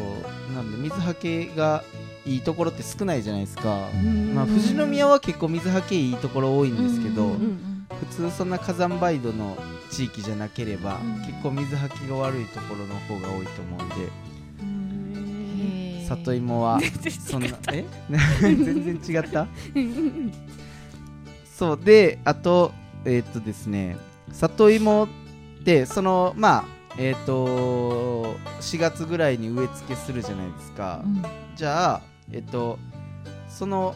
[0.54, 1.84] なんで水はけが
[2.28, 3.90] いいところって少ないじゃないですか、
[4.34, 9.58] まあ、富士宮は結構水はけいいところ多いんですけど、普通そんな火山灰土の
[9.90, 11.14] 地域じゃなければ、うん。
[11.26, 13.96] 結構水はけが悪いところの方が多いと思うんで。
[16.08, 16.80] 里芋は
[17.28, 17.86] そんなえ？
[18.42, 19.48] 全然違った？
[21.58, 21.80] そう。
[21.84, 22.72] であと
[23.04, 23.98] えーっとですね
[24.32, 25.08] 里芋っ
[25.66, 26.66] てそのまあ
[26.98, 31.04] えーっと4月ぐらいに植え付けするじゃないですか、
[31.56, 32.80] じゃあえっと
[33.50, 33.96] その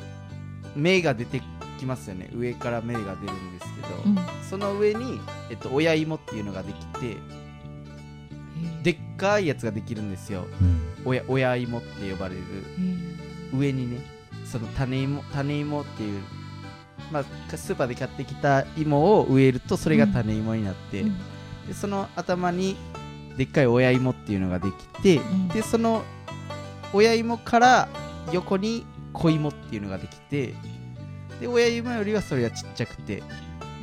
[0.76, 1.42] 芽が出て
[1.78, 2.30] きますよね。
[2.34, 7.18] 上から芽が出るんですけど、その上に、えっと、親芋っていうのができて
[8.84, 10.46] でっかいやつができるんですよ。
[10.62, 10.82] うん。
[11.06, 12.42] 親親芋って呼ばれる。
[13.54, 14.00] 上にね
[14.46, 16.22] その種芋種芋っていう
[17.12, 17.24] まあ
[17.58, 21.04] スーパーで買ってきた芋を植えるとそれが種芋になって、
[21.68, 22.78] でその頭に
[23.38, 25.48] でっかい親芋っていうのができて、ん。
[25.50, 26.04] でその
[26.94, 27.90] 親芋から
[28.32, 30.54] 横に子芋っていうのができて
[31.40, 33.24] で親芋よりはそれがちっちゃくて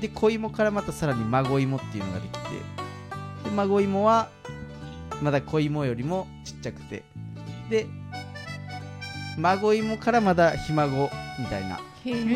[0.01, 2.39] で子芋からまたさらに孫芋っていうのができて
[3.45, 4.29] で孫芋は
[5.23, 7.03] まだ子芋よりもちっちゃくて
[7.69, 7.87] で
[9.37, 11.81] 孫芋からまだひ孫みたいな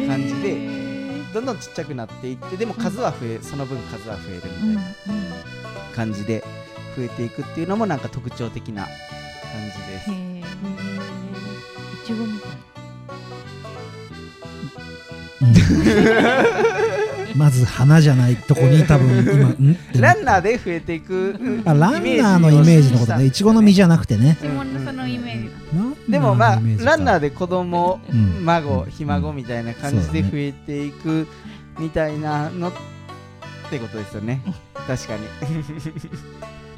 [0.07, 0.93] 感じで
[1.33, 4.83] どんどんちっちゃくなっていってでも数は増え、その分数は増えるみたいな
[5.95, 6.45] 感じで
[6.97, 8.93] 増えていくっていうのもなんか特徴的な感
[9.71, 10.11] じです。
[12.03, 12.51] いちごみたい。
[17.37, 19.73] まず花じゃないとこに多分今ん？
[19.73, 23.25] ってランナーで増えていくあランナーのイメージのことね。
[23.25, 24.37] いちごの実じゃなくてね。
[24.41, 26.11] 下のそのイメージ。
[26.11, 31.27] でもまあランナーでで子供、うん孫うんひ孫みたいな感じで増えていく
[31.79, 32.73] みたいなのっ
[33.71, 34.43] てことですよね。
[34.87, 35.27] 確かに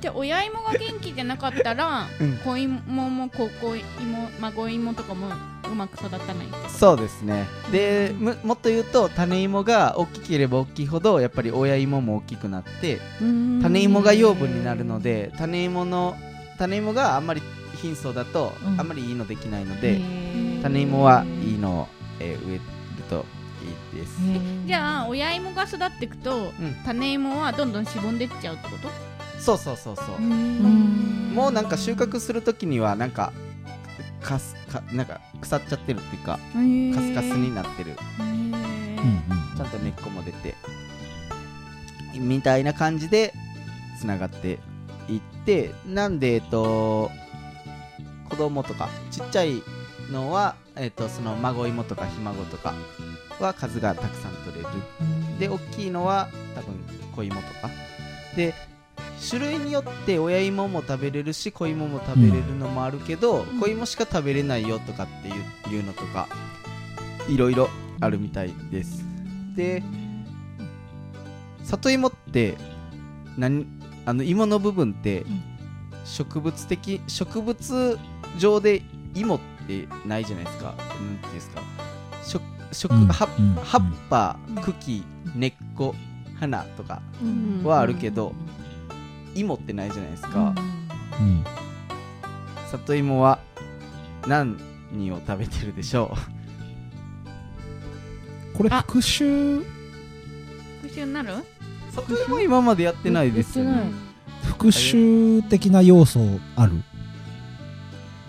[0.04, 2.36] じゃあ親芋が元気じゃなかったら、うん。
[2.36, 7.46] 子芋も子子芋孫芋とかもうまく育たないそうですね。
[7.72, 12.98] でむもっと言うと種芋が大きければ大きいほどやっぱり親芋も大きくなって
[13.62, 16.18] 種芋が養分になるので種芋の
[16.58, 17.40] 種芋があんまり
[17.80, 18.78] 貧相だとうん。
[18.78, 20.02] あんまりいいのできないので、
[20.62, 21.88] 種芋はいいのを、
[22.20, 22.62] えー植える
[23.08, 23.24] と
[23.94, 24.18] いいです、
[24.66, 26.74] じゃあ親芋が育っていくと、うん。
[26.84, 29.13] 種芋はどんどんしぼんでっちゃうってこと？
[29.44, 31.32] そうそうそうそう、うん。
[31.34, 33.32] もうなんか収穫するときにはなんか
[34.22, 36.38] かすかなんか腐っちゃってるっていうか
[36.94, 37.94] カスカスになってる。
[39.56, 40.54] ちゃんと根っこも出て
[42.18, 43.32] みたいな感じで
[44.00, 44.58] つながって
[45.08, 47.10] いってなんでえっと
[48.30, 49.62] 子供とかちっちゃい
[50.10, 52.74] のは、えっと、その孫芋とかひ孫とか
[53.38, 54.68] は数がたくさん取れる。
[55.38, 56.74] で大きいのは多分
[57.14, 57.70] 子芋とか。
[58.36, 58.54] で
[59.28, 66.28] 種類によって親芋も食べれるし子芋も食べれるのもあるけど、子芋しか食べれないよとかっていういうのとか
[67.28, 67.68] いろいろ
[68.00, 69.04] あるみたいです。
[69.56, 69.82] で
[71.62, 72.56] 里芋って
[73.38, 73.66] 何
[74.04, 75.24] あの芋の部分って
[76.04, 77.98] 植物的植物
[78.38, 78.82] 上で
[79.14, 80.64] 芋ってないじゃないですか。
[80.64, 81.62] なんていうんですか。
[82.26, 83.06] 植植うん。
[83.06, 83.54] 葉うん。
[83.54, 85.02] 葉っぱ茎
[85.34, 85.94] 根っこ
[86.38, 87.00] 花とか
[87.62, 88.34] はあるけど
[89.34, 90.54] 芋ってないじゃないですか、
[91.20, 91.44] うん。
[92.70, 93.38] 里芋は
[94.26, 94.56] 何
[95.10, 96.28] を食べてるでしょあ
[98.56, 99.60] これ復習
[100.82, 101.34] 復習になる？
[101.34, 101.44] う
[101.92, 103.90] 里芋今までやってないですよね。
[104.44, 106.20] 復習的な要素
[106.56, 106.72] ある？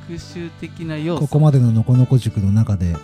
[0.08, 1.22] 復習的な要素。
[1.22, 2.96] ここまでののこのこ塾の中で。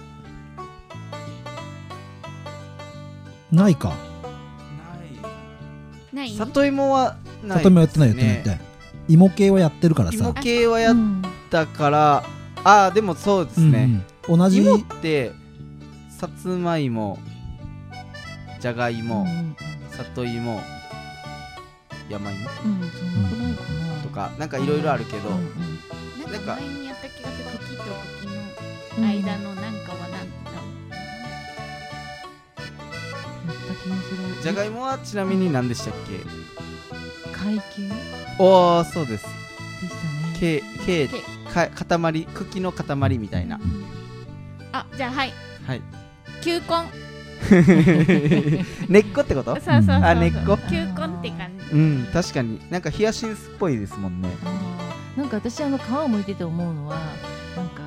[3.51, 3.93] ないか。
[6.13, 6.29] ない？
[6.35, 8.59] 里芋は里芋やってないやってないやって
[9.07, 12.23] 芋系はやってるから芋さ系はやっうんたから
[12.63, 14.39] ああでもそうですね、うんうん。
[14.39, 15.31] 同じ芋って
[16.17, 17.17] さつまいも
[18.59, 19.55] じゃがいも、うん
[19.91, 20.61] 里芋
[22.09, 24.01] 山芋うんうんそんなくないかな。
[24.03, 25.43] とかなんかいろいろあるけど、うんうん
[26.31, 27.83] なんか前にやった気がする茎と
[28.21, 28.27] 茎
[28.97, 30.21] うんの間のなんかはなんだや
[32.63, 36.19] った気がするじゃがいもはちなみに何でしたっけ？
[37.43, 37.93] 会計で
[38.39, 39.23] おおそうです。
[39.23, 40.37] したね。
[40.39, 41.21] けけけ。
[41.51, 43.59] か塊茎の塊みたいな。
[44.71, 45.33] あじゃあはい。
[45.65, 45.81] はい。
[46.43, 46.65] 球根。
[48.87, 49.55] 根っこってこと？
[49.55, 50.57] そうそうそうあ根っこ？
[50.69, 51.75] 球根って感じ。
[51.75, 52.61] うん確かに。
[52.69, 54.29] なんかヒヤシンスっぽいですもんね。
[55.17, 56.95] なんか私あの皮をむいてて思うのは
[57.55, 57.81] なんか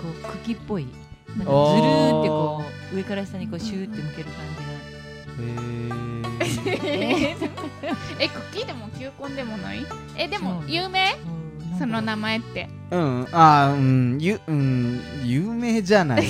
[0.00, 0.86] こう茎っぽい。
[1.28, 5.44] なんかずるおーーってこう上から下にこうシューって向ける感じが。
[5.44, 6.17] へー
[8.20, 9.84] え茎でも球根でもない？
[10.16, 11.16] えでも有名？
[11.78, 12.68] その名前って。
[12.90, 13.26] うん。
[13.32, 14.18] あーうん。
[14.20, 15.00] ゆうん。
[15.24, 16.26] 有名じゃない。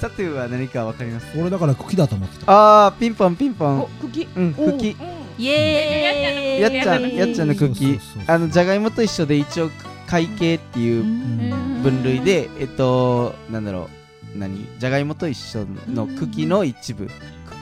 [0.00, 1.26] サトゥーは何かわかります？
[1.38, 2.86] 俺だから茎だと思ってた。
[2.86, 3.80] あーピンポンピンポン。
[3.82, 4.96] お茎うんお茎
[5.38, 6.62] イエーイ。
[6.62, 9.70] やっちゃんやっちゃんの茎あのじゃがいもと一緒で一応
[10.06, 11.82] 会計っていううん。
[11.82, 14.01] 分類でえっとなんだろう
[14.36, 14.66] 何？
[14.78, 17.08] じゃがいもと一緒の茎の一部。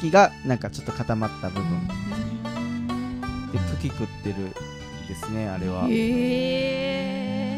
[0.00, 1.88] 茎がなんかちょっと固まった部分。
[3.52, 4.37] で茎食ってる
[5.09, 5.87] ですねあれは。
[5.88, 5.90] へ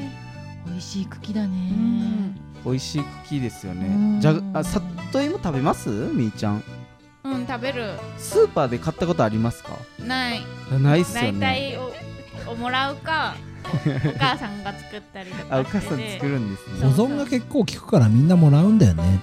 [0.07, 0.11] え
[0.66, 1.48] 美味しい茎だね。
[1.48, 2.35] うん。
[2.64, 4.20] 美味しい茎ですようねん。
[4.20, 5.88] じゃがあ里芋食べます？
[5.88, 6.62] みーちゃん。
[7.25, 7.90] うん食べる。
[8.18, 9.77] スーパーで買ったことありますか？
[9.98, 10.40] ない。
[10.81, 11.77] ないっすよ大ね体
[12.48, 19.20] おおもらうかおお母さんが作ったりとあおかして母さん作るんですそね保存が結構効くからみんなもらうんだよね。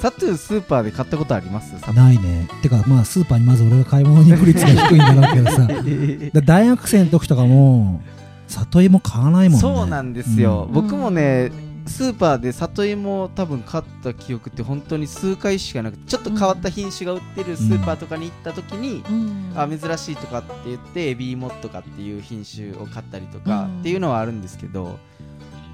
[0.00, 1.72] サトゥースーパーで買ったことあります？
[1.92, 2.48] ないね。
[2.62, 5.68] てかまあスーパーにまず俺が買い物に行く率が低いんだろうけどさ。
[6.44, 8.00] 大学生の時とかも
[8.48, 9.60] 里芋買わないもんね。
[9.60, 10.74] そうなんですよ、うん。
[10.74, 11.50] 僕もね
[11.86, 19.52] スーパーで里芋を多分買った記憶って本当に数回しかなくてちょっと変わった品種が売ってるスーパーとかに行った時に、うん。
[19.56, 23.80] あ珍しいとかって言ってエビ芋とかっていう品種を買ったりとかうん。
[23.80, 24.98] っていうのはあるんですけど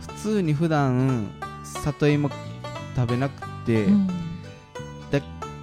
[0.01, 1.31] 普通に普段
[1.63, 2.31] 里芋
[2.95, 4.09] 食べなくてうん。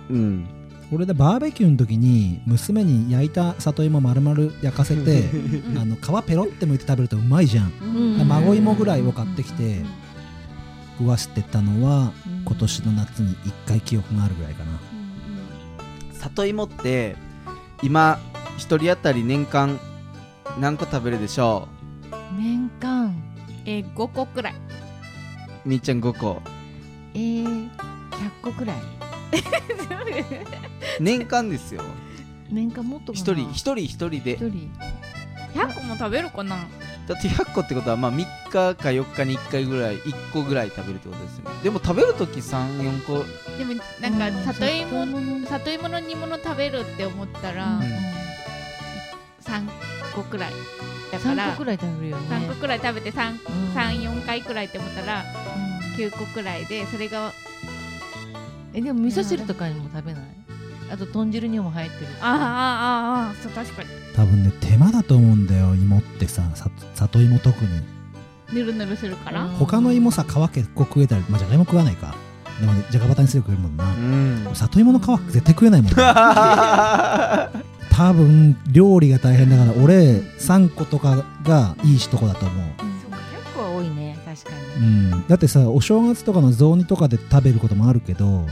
[0.09, 0.47] うん、
[0.91, 7.71] 俺でバーベキューの時に娘に焼いた里芋丸々焼かせてうん あの皮ペロって剥いて食べるとうまいじゃん。
[7.81, 8.27] うん。
[8.27, 9.81] 孫芋ぐらいを買ってきて
[10.97, 12.43] 食わしてたのはうん。
[12.45, 14.79] 今年の夏に1回記憶があるぐらいかな。
[16.13, 17.15] 里芋って
[17.81, 18.19] 今
[18.57, 19.79] 一人当たり年間
[20.59, 21.67] 何個食べるでしょ
[22.37, 23.13] 年間
[23.65, 24.53] えー、5個くらい。
[24.53, 24.57] う
[25.65, 26.41] みーちゃん5個。
[27.13, 27.71] えー、100
[28.41, 28.75] 個くらい。
[30.99, 31.83] 年間ですよ。
[32.49, 33.23] 年間もっとかな。
[33.23, 34.33] 一人一人一人で。
[34.33, 34.71] 一人。
[35.53, 36.57] 100個も食べるかな
[37.07, 41.55] だって100個ってことはまあ3日か4日に1回ぐらい1個ぐらい食べるってことですよね。
[41.63, 43.25] でも食べるとき34個
[43.57, 47.81] でもなんか里芋の里芋の煮物食べるって思ったらうん。
[49.41, 49.67] 3
[50.15, 50.51] 個くらい。
[51.11, 52.27] だか3ら個くらい食べるよね。
[52.37, 53.15] 3個くらい食べてうん。
[53.17, 55.23] 34回くらいって思ったらう
[55.91, 55.93] ん。
[55.95, 57.33] 9個くらいでそれが
[58.73, 60.23] えでも味噌汁とかにも食べない？
[60.91, 63.89] あと豚汁にも入ってるしああああああそう確かに。
[64.15, 67.69] 多分ね手間だと思うんだよ芋ってささ里芋特に。
[68.53, 69.49] ぬるぬるするから、うん。
[69.55, 72.15] 他の芋さ皮結構食えたりまあじゃがいも食わないか。
[72.59, 73.85] でもねじゃがバタにする食えるもんな。
[73.85, 74.55] うん。
[74.55, 75.95] 里芋の皮絶対食えないもんね
[77.89, 82.67] 多分料理が大変だから俺3個とかがいいしとこだと思う。
[83.01, 84.17] そうか100個は多いね。
[84.25, 88.47] 確かうにん、だってさお正月とかの雑煮とかで食べることもあるけど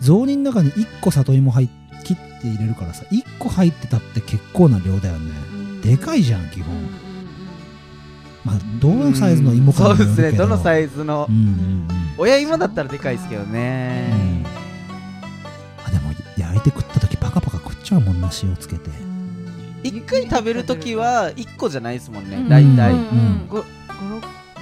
[0.00, 1.68] 雑煮の中に1個里芋入っ
[2.04, 5.32] 切って入れるからさ1個入ってたって結構な量だよね
[5.82, 6.74] でかいじゃん基本、
[8.44, 10.32] まあどのサイズの芋かそうでにもよるけど。
[10.32, 11.26] すねどのサイズの。
[11.28, 11.88] うんうんうん。
[12.18, 14.10] 親芋だったらでかいですけどね。
[14.12, 14.46] うん。
[15.86, 18.90] あでも焼いて食った時パカパカ食っちゃうもんな塩つけて。
[19.84, 22.48] 1回食べるときは1個じゃないですもんねうん。
[22.48, 22.92] 大体。
[22.92, 23.64] うんうん5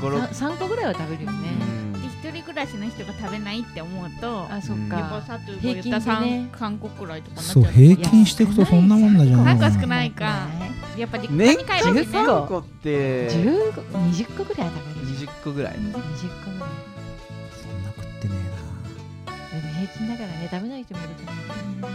[0.01, 1.39] 56 3個ぐらいは食べるよね。
[1.88, 1.88] で
[2.21, 6.51] 一人暮らしの人が食べないって思うとあそっうんやっぱかさと言った平均でね。
[6.53, 10.49] 3, 三個くらいとかなっちゃそう平均していくとそんなもんだじゃんなんか少ないか。
[10.97, 11.79] やっぱ実家年に帰る。
[11.79, 13.31] しね13個って。
[13.31, 15.07] 10個20個ぐらいは食べる。
[15.29, 16.71] 20個ぐらい20個ぐらい。
[17.53, 21.33] そんな食ってねでも平均だからね食べない人もいるから
[21.89, 21.95] ね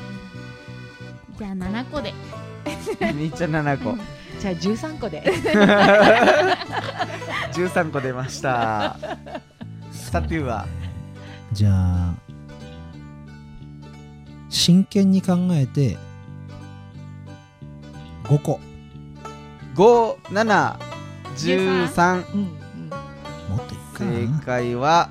[1.38, 2.14] じゃあ7個で。
[3.14, 3.98] みーちゃん7個。
[4.40, 5.21] じゃあ13個で。
[7.54, 8.98] 13個出ました
[10.14, 10.68] サトゥーは
[11.54, 12.14] じゃあ
[14.48, 15.98] 真剣に考えて
[18.26, 18.60] 5個。
[19.74, 22.46] 5713うんうん
[23.50, 25.10] もっといくか正な解は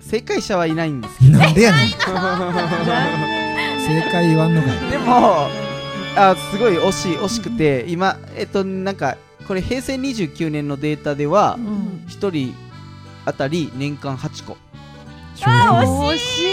[0.00, 1.38] 正解者はいないんですけど。
[1.38, 1.86] なんでやねん。
[3.86, 4.78] 正解言わんのかい。
[4.90, 5.46] でも
[6.16, 9.16] あすごい惜しい惜しくて今えっとなんか
[9.48, 12.04] これ平成29年のデータではうん。
[12.06, 12.54] 1人
[13.24, 14.56] 当たり年間8個。
[15.42, 16.48] あ惜しい。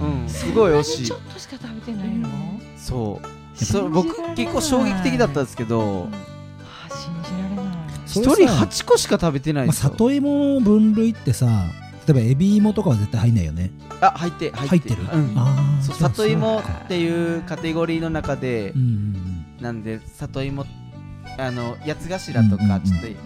[0.00, 0.28] うん。
[0.28, 1.06] すごい惜しい。
[1.06, 2.28] ちょっとしか食べてないの？
[2.76, 3.26] そう。
[3.56, 3.94] 信じられない。
[3.94, 6.08] そ僕結構衝撃的だったんですけど。
[6.10, 7.66] あ信じられない。
[8.06, 9.90] 1人8個しか食べてないんまあ、ですよ。
[9.90, 11.46] 里芋の分類ってさ
[12.06, 13.70] 例えばエビ芋とかは絶対入んないよね。
[14.00, 14.90] あ入って入って。
[14.90, 15.32] る、うん。
[15.36, 19.62] ああそう里芋っていうカテゴリーの中でうんうん。
[19.62, 20.64] なんで里芋
[21.42, 23.16] あの八つ頭とかちょっとい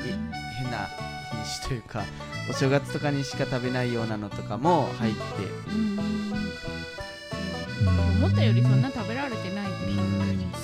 [0.58, 0.88] 変な
[1.30, 2.02] 品種というか
[2.48, 5.20] お正月とかにしか食べないようなのとかも入って。
[8.16, 9.66] 思ったよりそんな食べられてない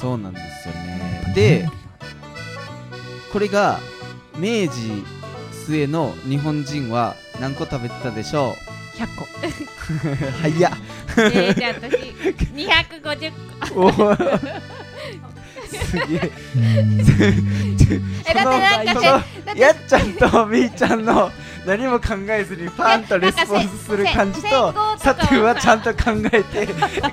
[0.01, 1.33] そうなんですよね。
[1.35, 1.69] で
[3.33, 3.79] これが
[4.39, 5.05] 明治
[5.67, 8.55] 末の日本人は何個食べてたでしょ
[8.97, 9.25] 100個。
[9.25, 10.73] う 早っ。
[11.19, 11.93] えー、じゃあ私
[12.57, 13.33] 250
[13.75, 14.82] 個
[15.79, 16.33] すげえ。
[16.57, 17.01] うん。
[18.29, 19.25] えだってなんか
[19.57, 21.31] やっちゃんとみーちゃんの
[21.67, 26.69] 何も考えずにパンとレスポンスする感じと佐藤はちゃんと考えて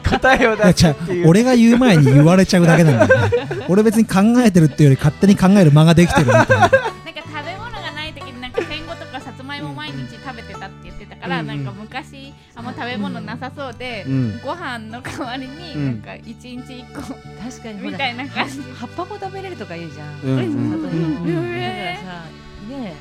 [0.10, 1.30] 答えを出すっていう。
[1.30, 3.66] 俺が言う前に言われちゃうだけなんだよね。
[3.68, 6.56] 俺別に考えてるっていうより勝手に考える間ができてるみたいな。
[6.58, 11.48] なんか食べ物がない時になんか戦後とかさつまいも毎日食べてたって言ってたから、うん。
[11.48, 12.19] なんか昔
[12.60, 14.42] あんま食べ物なさそうで、うん。
[14.42, 15.86] ご飯の代わりにうん。
[15.86, 17.16] なんか一日一個確
[17.64, 17.82] かに。
[17.82, 18.62] みたいな感じ。
[18.76, 20.20] 葉っぱも食べれるとか言うじゃん。
[20.22, 20.38] うん。
[20.38, 20.82] うん。
[20.82, 21.26] 里芋うん。
[21.26, 22.26] だからさ
[22.70, 22.96] ね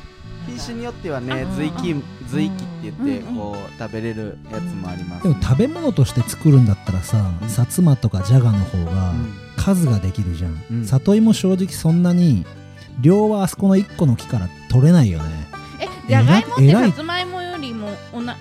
[0.47, 1.57] 品種によってはねうん。
[1.57, 1.95] 随気
[2.29, 3.35] 随気って言ってうん。
[3.37, 6.67] こう食べれるやつもありますでも食べ物として作るん。
[6.67, 7.49] だったらさうん。
[7.49, 9.35] 薩摩とかじゃがの方がうん。
[9.57, 10.85] 数ができるじゃん、うん。
[10.85, 12.05] 里芋正直そん。
[12.05, 12.47] なに
[13.01, 15.49] 量はあそこの1個の木から取れないよね
[15.81, 18.39] えじゃがいもってさつまいもよりもおなう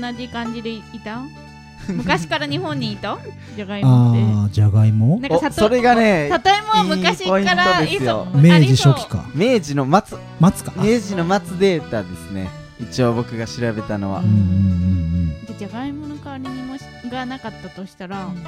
[0.00, 1.20] 同じ感じでいた？
[1.88, 3.18] 昔から日本にいた？
[3.56, 4.22] じゃがいもって。
[4.22, 5.18] ああじゃがいも？
[5.20, 9.24] なんかそれがね里芋は昔からいい明治初期か。
[9.34, 10.18] 明治の末。
[10.38, 10.72] 待つか。
[10.76, 12.48] あ明治の末データですね。
[12.78, 14.20] 一応僕が調べたのは。
[14.20, 18.42] うんうんうんでじゃがいもの代わりにもしがなかったとしたら、結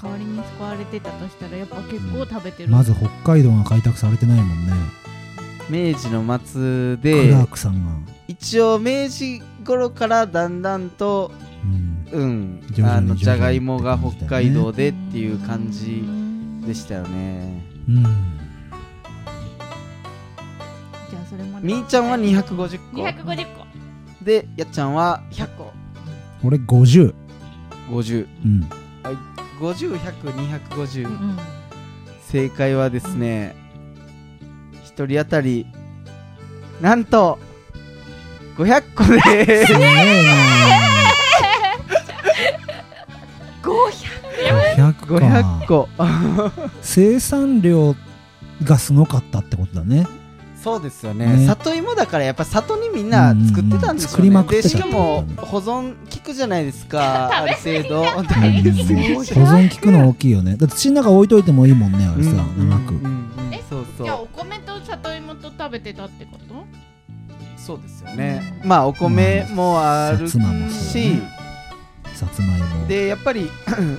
[0.00, 4.72] 構代わりに使われてたとしたらやっぱ結構食べてる、うんまず北海道が開拓されてないもんね
[5.68, 8.12] 明治の末クでラークさんが。
[8.28, 11.32] 一応明治頃からだんだんと
[11.64, 11.96] うん。
[12.12, 16.04] うんあのじゃがいもが北海道でっていう感じ
[16.66, 17.64] でしたよね。
[17.88, 18.02] うん。
[21.10, 23.02] じゃあそれもみーちゃんは250個。
[23.02, 23.66] 250個。
[24.24, 25.72] でやっちゃんは100個。
[26.44, 27.14] 俺50
[27.90, 28.68] 50うん。
[29.60, 29.98] 50100、
[30.68, 31.38] 250、うん。
[32.20, 33.56] 正解はですね、
[34.96, 35.66] 一人当たり、
[36.80, 37.38] なんと、
[38.56, 39.74] 500個です。
[39.74, 40.32] すげえな。
[43.62, 45.86] 500 500個。
[45.86, 46.50] 個。
[46.80, 47.94] 生産量
[48.64, 50.06] がすごかったってことだね。
[50.56, 51.26] そうですよね。
[51.26, 51.46] ね。
[51.46, 54.68] 里芋だからやっぱ里にみんな作ってたんでしょうね、うんうんうん作りまくってた。
[54.70, 57.42] でしかも保存効くじゃないですか。
[57.42, 58.02] ある程度。
[58.02, 60.56] 保存効くの大きいよね。
[60.56, 63.08] だって口の中置いといてもいいもんねあれさうん長くうんう
[63.42, 63.45] ん
[64.04, 66.66] じゃあお米と里芋と食べてたってこと？
[67.56, 68.60] そうですよね。
[68.64, 71.22] まあお米もあるし、ね
[72.14, 73.50] さつまいもでやっぱり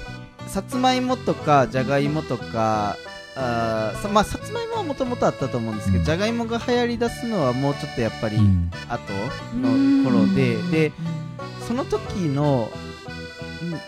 [0.47, 2.97] さつまいもとかじゃがいもとか
[3.35, 6.05] あーさまあさつまいもはもともとあったと思うんですけど、うん。
[6.05, 8.71] じゃがいもが流行りだすのはもうちょっとやっぱりうん。
[8.89, 9.13] 後
[9.55, 10.91] の頃で、で
[11.67, 12.86] その時のん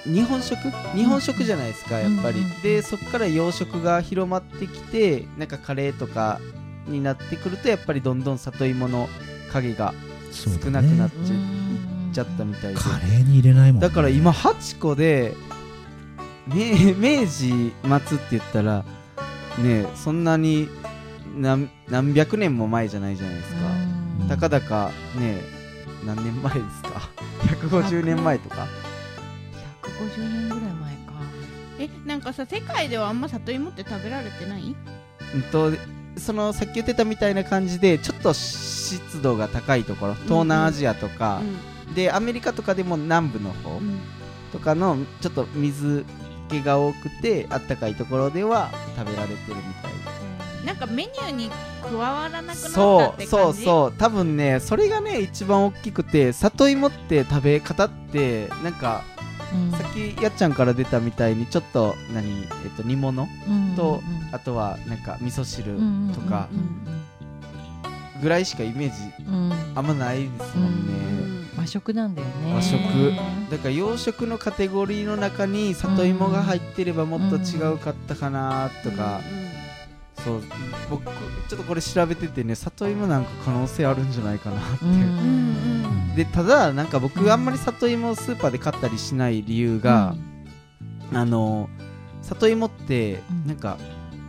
[0.05, 0.57] 日本食？
[0.95, 6.39] 日本食じゃないですか、やっぱり、うんでそこから洋食が広まってきてなんかカレーとか
[6.88, 9.07] になってくるとやっぱりどんどん里芋の
[9.51, 9.93] 影が
[10.32, 12.80] 少なくなっちゃ,、うんっちゃったみたいで。
[12.80, 13.88] カレーに入れないもんね。
[13.88, 15.34] だから今8個で、
[16.47, 18.84] ね、明治末って言ったら
[19.59, 20.67] ねそんなに
[21.38, 23.57] 何何百年も前じゃないじゃないですか、
[24.22, 24.28] うん。
[24.28, 25.41] たかだかね
[26.05, 27.09] 何年前ですか？
[27.70, 28.67] 150年前とか
[30.06, 31.14] 150年ぐらい前か。
[31.80, 34.76] えなんかさ世界ではあんま里芋って食べられてない？
[35.36, 35.72] うんと
[36.18, 41.41] そのさっき言ってたみたいな感じでちょっと湿度が高いところ東南アジアとか、
[41.95, 44.00] でアメリカとかでも南部の方うん。
[44.52, 46.06] とかのちょっと水
[46.50, 51.52] 気が多くてあったかいところでは食べられてるみたいなんかメニューに
[51.84, 53.93] 加わらなくなったってそうそうそう。
[53.97, 59.04] 多分ねそれがね一番大きくて里芋って食べ方ってなんか
[59.54, 59.72] うん。
[59.72, 62.47] さっきやっちゃんから出たみたいにちょっと何、えっ
[62.78, 69.52] と、煮物うんとあとはなんか味噌汁うんとかうんぐらいしかイメージうん。
[69.52, 72.54] うんあんまないですもんね、和食なんだよね。
[72.54, 72.80] 和食。
[73.50, 79.22] だから洋食のカテゴリーの中に里芋が入ってればもっと違うかったかなとか、
[80.24, 80.43] そう
[80.89, 81.12] 僕ちょ
[81.56, 85.68] っとこれ調べててね里芋なんか可能性あるんじゃないかなって、うんうん
[86.20, 90.17] でただなんか僕あんまり里芋をスーパーで買ったりしない理由が、
[91.13, 91.70] あの
[92.22, 93.47] 里芋ってうん。
[93.47, 93.78] なんか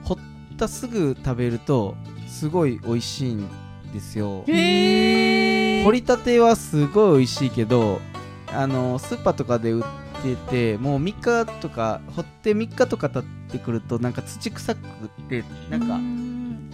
[0.05, 0.19] 掘っ
[0.57, 1.97] たすぐ食べると
[2.29, 3.49] すごい美味しいん
[3.93, 4.45] ですよ。
[4.47, 8.01] 掘りたてはすごい美味しいけど
[8.47, 9.85] あのスーパーとかで売っ
[10.23, 10.37] て
[10.77, 14.83] てもう3日とか掘って3日とか経ってくるとなんか土臭くっ
[15.29, 15.99] てなんか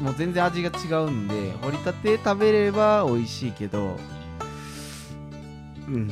[0.02, 3.96] もう全然味が違うんで掘りたて食べれば美味しいけど
[5.88, 6.10] うん。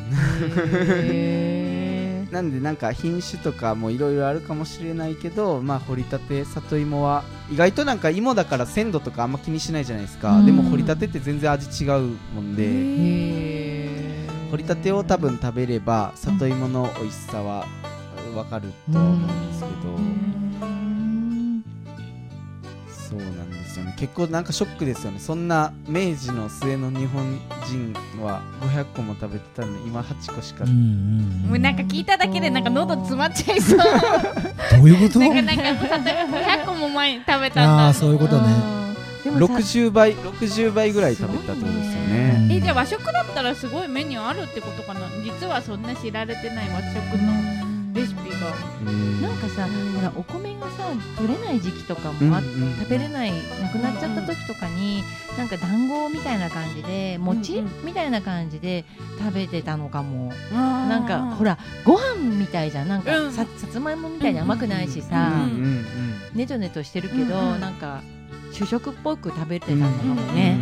[0.88, 10.46] へ なんでなんか品種とかもいろいろあるかもしれないけどまあ掘りたて里芋は意外となんか芋だから鮮度とかあんま気にしないじゃないですか、うん。
[10.46, 17.66] でも掘りたてって全然味違うもんで、え掘りたてを多分食べれば里芋の美味しさは
[18.34, 20.33] わかるとは思うんですけど、
[23.74, 23.94] ですよね。
[23.98, 25.18] 結構なんかショックですよね。
[25.18, 33.78] そんな明治の末の日本人は500個も食べてたのに今8個しか、もうなんか聞いただけでなんか喉詰まっちゃいそう。
[34.78, 35.18] どういうこと？
[35.20, 35.62] なんかなんか
[35.98, 37.88] 例えば500個も前に食べたんあだ。
[37.88, 38.48] あそういうことね。
[39.24, 42.48] でもさ60倍60倍ぐらい食べたってことですよね。
[42.50, 45.00] えじゃあ和食だったらすごいメニューあるってことかな？
[45.24, 47.32] 実はそんな知られてない和食の
[47.94, 48.52] レシピが。
[48.86, 49.22] うん。
[49.22, 50.84] なんかさほらお米がさ
[51.16, 53.32] 取れない時期とかうんもあっうん食べれない
[53.62, 55.02] なくなっちゃった時とかに
[55.38, 58.84] なんか団子みたいな感じで餅、うんみたいな感じで
[59.18, 60.32] 食べてたのかも。
[60.52, 62.88] ななんかほらご飯みたいじゃん。
[62.88, 63.32] なんか、うん。
[63.32, 65.84] ささつまいもみたいに甘くないしうさ、んうん
[66.34, 68.02] ねちょねとしてるけど、うんうんなんか
[68.52, 70.60] 主食っぽく食べてたのかもね、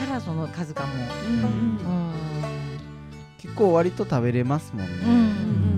[0.00, 0.88] だからその数かも。
[1.26, 1.46] うんうんうん。
[1.46, 1.48] う
[2.08, 2.12] ん。
[3.38, 5.71] 結構割と食べれますもんね、うん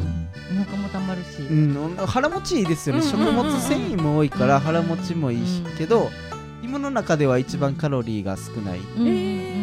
[0.53, 6.11] お腹もたまるし、うん、腹持ちいいですよね、うん食物繊維も多いから腹持ちもいいし、うんけど
[6.63, 9.55] 芋の中では一番カロリーが少ない、うんえー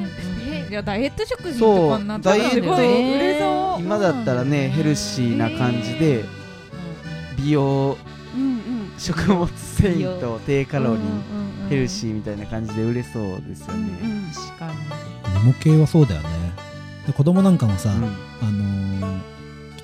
[0.54, 2.56] えじゃあダイエット食品そうとかになったらダイエット。
[2.56, 3.82] すごい売れそう。
[3.82, 6.26] 今だったらねヘルシーな感じで
[7.38, 7.98] 美容
[8.36, 8.62] うんうん。
[8.98, 13.94] 食物繊維と低カロリー、ーヘルシーみたいな感じで売れそうですようんね、
[14.34, 15.42] 確かに。
[15.44, 16.28] 芋系はそうだよね。
[17.08, 18.04] で子供なんかもさ、うん。
[18.06, 18.91] あのー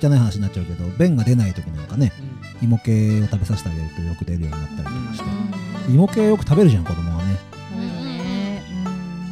[0.00, 2.12] 汚い話になっちゃうけど便が出ない時なんかね
[2.62, 5.22] 芋系を食べさせてあげるとよく出るようになったりとかし
[5.86, 7.36] て、芋系よく食べるじゃん子供はね。
[7.70, 8.62] そうよね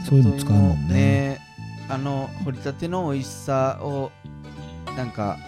[0.09, 1.41] そういうの使うもんね。
[1.89, 4.11] あの掘りたての美味しさを
[4.97, 5.39] なんか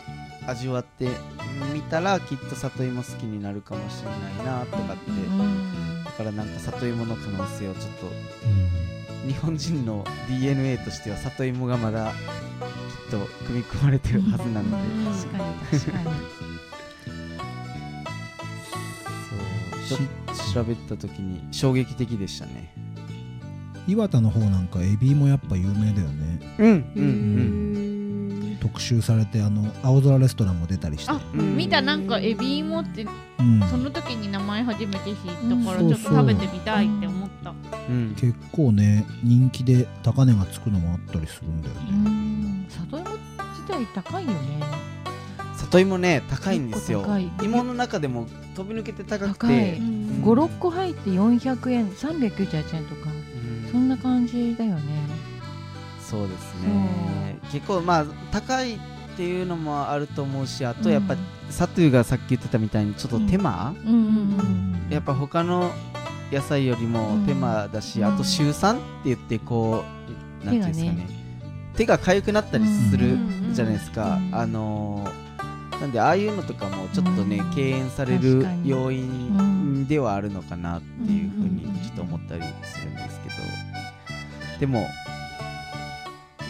[0.47, 1.09] 味わって
[1.73, 6.05] みたらきっと里芋好きになるかもしれないなとかって、うん。
[6.05, 8.09] だからなんか里芋の可能性をちょっと。
[9.27, 12.13] 日本人の DNA としては里芋がまだ
[13.11, 14.77] と組み込まれてるはずなので、
[15.21, 16.05] 確かに確かに。
[19.89, 19.99] そう。
[19.99, 22.73] ちょっと調べた時に衝撃的でしたね。
[23.87, 26.57] 岩田の方なんかエビもやっぱ有名だよね。
[26.59, 31.11] うんうん特集されてあの青空レストランも出たりして。
[31.11, 31.57] あうん。
[31.57, 33.07] 見たなんかエビ芋って
[33.39, 37.51] うん、その時に名前初めて知ったからうんちょっと食べてみたいって思った。
[37.51, 37.95] うん。
[37.95, 42.11] うん結構ね人気で高値がつくのもあったりするんだようね
[43.87, 44.63] 高いよね。
[45.57, 47.05] 里芋ね高いんですよ。
[47.43, 50.23] 芋の中でも飛び抜けて高く高ていん。
[50.25, 53.11] 56個入って400円398円とか。
[53.11, 53.71] うん。
[53.71, 54.83] そんな感じだよね。
[56.01, 57.39] そうですね。
[57.53, 58.79] 結構まあ高いっ
[59.17, 61.17] ていうのもあると思うしあとやっぱ、
[61.51, 63.93] サトゥーがさっき言ってたみたいにちょっと手間、うん。
[63.93, 65.71] うんうんやっぱ他の
[66.33, 68.07] 野菜よりも手間だし、うん。
[68.07, 69.85] あと週3って言ってこ
[70.43, 71.18] うなんていうんですかね
[71.79, 75.29] 手が痒くなったりするうんじゃないですか、うんあのー
[75.81, 77.55] なんでああいうのとかもちょっとね、うん。
[77.55, 83.35] 敬遠される要う因ではあるのかなっていうふうにうんちょっと思ったりするんですけど。
[84.59, 84.89] でも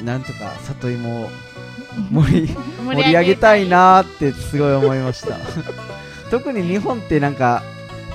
[0.03, 1.31] なんとか里芋を
[2.11, 2.57] 盛り
[2.87, 3.69] 盛り上げたい。
[3.69, 5.37] なーってすごい思いました。
[6.31, 7.63] 特に日本ってなんか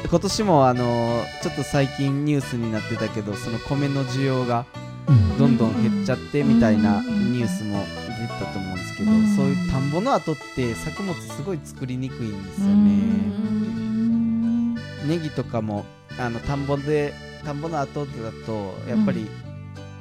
[0.09, 4.92] 今年もあのーちょっと最近ニュースになってたけどその米の需要がうん
[5.37, 7.83] どんどん減っちゃってみたいなニュースも
[8.19, 9.35] 出たと思うんですけど、うん。
[9.35, 12.75] そういう田んぼの後って作物すごい作りにくいんですようね。
[12.75, 14.75] ん。
[15.07, 15.85] ネギとかも
[16.17, 18.11] あの田んぼで田んぼの後だ
[18.45, 19.27] とやっぱり、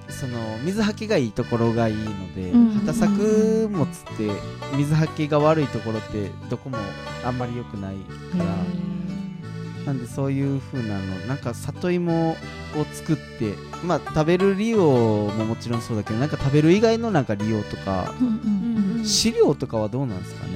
[0.09, 2.71] その水はけがいいところがいいので、うん。
[2.75, 4.31] 畑作物って
[4.77, 6.79] 水はけが悪いところってどこも
[7.25, 8.01] あんまり良くないか
[8.39, 8.45] ら。
[9.87, 12.37] なんでそういう風なのなんか里芋
[12.77, 13.55] を作って
[13.85, 18.12] まあ食べる利用ももちろんそうだけどなんか食べる以外のなんか利用とか
[19.05, 20.53] 飼料とかはどうなんですかね？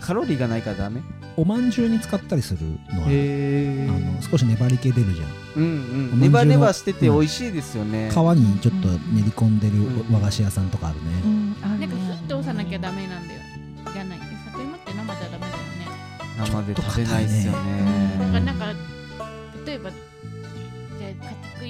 [0.00, 1.00] カロリーがないからダメ？
[1.36, 2.60] おまんじゅうに使ったりする
[2.94, 5.28] のはへあの少し粘り気出るじゃん。
[5.56, 5.70] うんうん。
[5.70, 10.14] おまんじゅうのネバネバしてて美味しいですよね、皮にちょっと練り込んでるうん。
[10.14, 11.86] 和菓子屋さんとかあるね、うんあるね。
[11.86, 13.40] なんか沸騰さなきゃダメなんだよ。
[13.92, 14.18] じゃない。
[14.18, 15.52] え里芋って生じゃダメだよね。
[16.38, 18.18] 生で食べないですよね。
[18.18, 18.66] なんかなんか
[19.64, 19.90] 例えば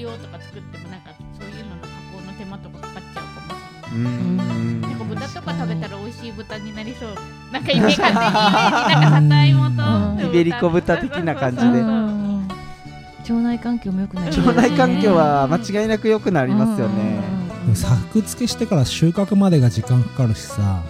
[0.03, 4.14] 用とか作ってもなんかそういうのの加工の手間とかかかっちゃうかもしれない。
[4.14, 7.14] うんなんか豚とか食べたら美味しい豚になりそう。
[7.53, 11.82] なんかイメージなんか里芋とうんイベリコ豚的な感じで。
[13.22, 17.20] 腸内環境も良くなるし腸内環境は間違いなく良くなりますよね、
[17.72, 20.82] 作付けしてから収穫までが時間かかるしさ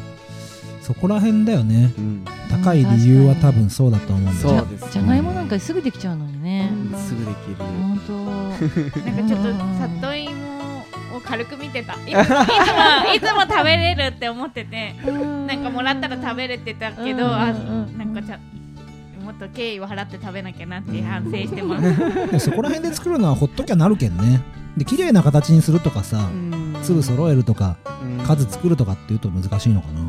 [0.82, 1.92] そこら辺だよね。
[1.96, 2.24] うん。
[2.50, 4.90] 高い理由は多分そうだと思うんだよそうですね。
[4.92, 6.70] じゃがいもなんかすぐできちゃうのにね。
[6.96, 8.12] すぐできる、本当。
[8.14, 9.54] なんかちょっと
[10.02, 10.78] 里芋
[11.16, 11.94] を軽く見てた。
[12.04, 17.98] いつもいつもいつも食べれるって思っててなんかもらったら食べれてたけど、うんあうんうん。
[17.98, 18.38] なんかちゃ
[19.24, 21.82] もっと敬意を払って食べなきゃなって反省してます。
[22.32, 24.40] でそこら辺で作るのはほっときゃなるけんね。
[24.76, 26.28] で綺麗な形にするとかさ
[26.82, 28.26] 粒揃えるとかうん。
[28.26, 30.00] 数作るとかっていうと難しいのかな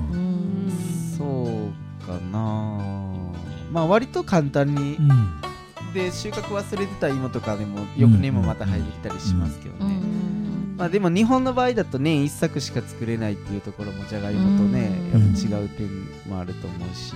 [2.44, 4.98] そうかなまあ割と簡単に。
[4.98, 5.42] うん。
[5.94, 9.96] で収穫忘れてた芋とかでも翌年もまた入ってきたりしますけどね、
[10.76, 15.22] まあでも日本の場合だと年一作しか作れないっていうところもじゃがいもとねうん。
[15.22, 17.14] やっぱ違う点もあると思うし。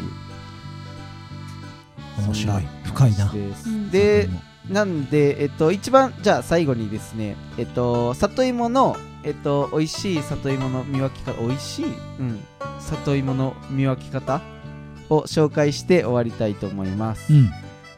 [2.20, 2.68] 面白い。
[2.84, 3.32] 深いな。
[3.34, 3.68] です。
[3.68, 3.90] うん。
[3.90, 4.30] で
[4.70, 11.90] なんで、えっと、一番じゃあ最後にですね、えっと、里芋の、えっと、美味しい里芋の見分け方美味しい、う
[12.24, 12.44] ん、
[12.80, 14.42] 里芋の見分け方？
[15.10, 17.52] を紹介して終わりたいと思います、うん。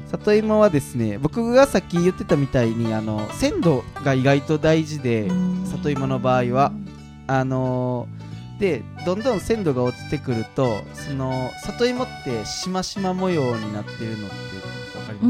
[0.07, 5.29] 里芋はですね僕がさっき言ってたみたいにあの鮮度が意外と大事で、
[5.65, 6.71] 里芋の場合は
[7.27, 8.29] あのー
[8.59, 15.29] でどんどん鮮度が落ちてくるとその里芋ってしましま模様になってるのってわかりま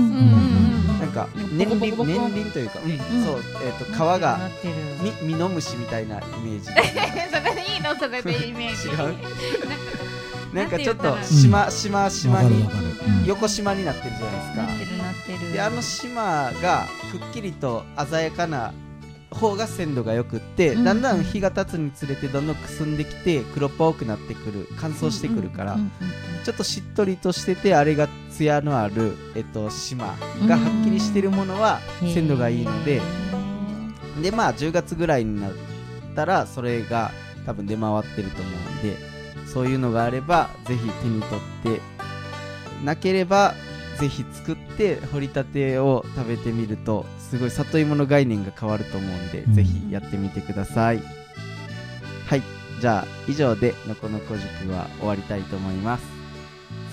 [0.98, 2.92] す、なんかうん年輪年輪というか、うん。
[2.92, 2.98] ん。
[3.24, 4.40] そう、えー、と皮が
[5.22, 6.66] みミノムシみたいなイメージ。
[7.30, 7.96] それでいいの？
[7.96, 8.90] それでイメージ。
[10.54, 12.68] なんかちょっとなんてしましましまに
[13.26, 14.64] 横しまになってるじゃないですか。
[14.64, 15.54] なってるなってる。
[15.54, 18.74] であの島がくっきりと鮮やかな
[19.32, 20.84] 方が鮮度がよくって、うん。
[20.84, 25.92] だんだん日が経つにつれてどんどんくすんできて黒っぽくなってくる乾燥してくるから、うんうん
[26.42, 30.16] ちょっとしっとりとしててあれがツヤのある、えっと、島
[30.48, 32.14] がはっきりしてるものはうん。
[32.14, 33.02] 鮮度がいいので
[34.18, 35.52] へ、でまあ10月ぐらいになっ
[36.16, 37.12] たらそれが
[37.46, 39.09] 多分出回ってると思うんで
[39.54, 41.82] そういうのがあればぜひ手に取って
[42.84, 43.54] なければ
[44.00, 49.54] ぜひ作って掘りたてを食べてみるとすごい里芋の概念が変わると思うんで、うん。
[49.54, 51.04] ぜひやってみてください。
[52.28, 52.44] はい。
[52.80, 56.04] じゃあ以上でのこのこ塾は終わりたいと思います。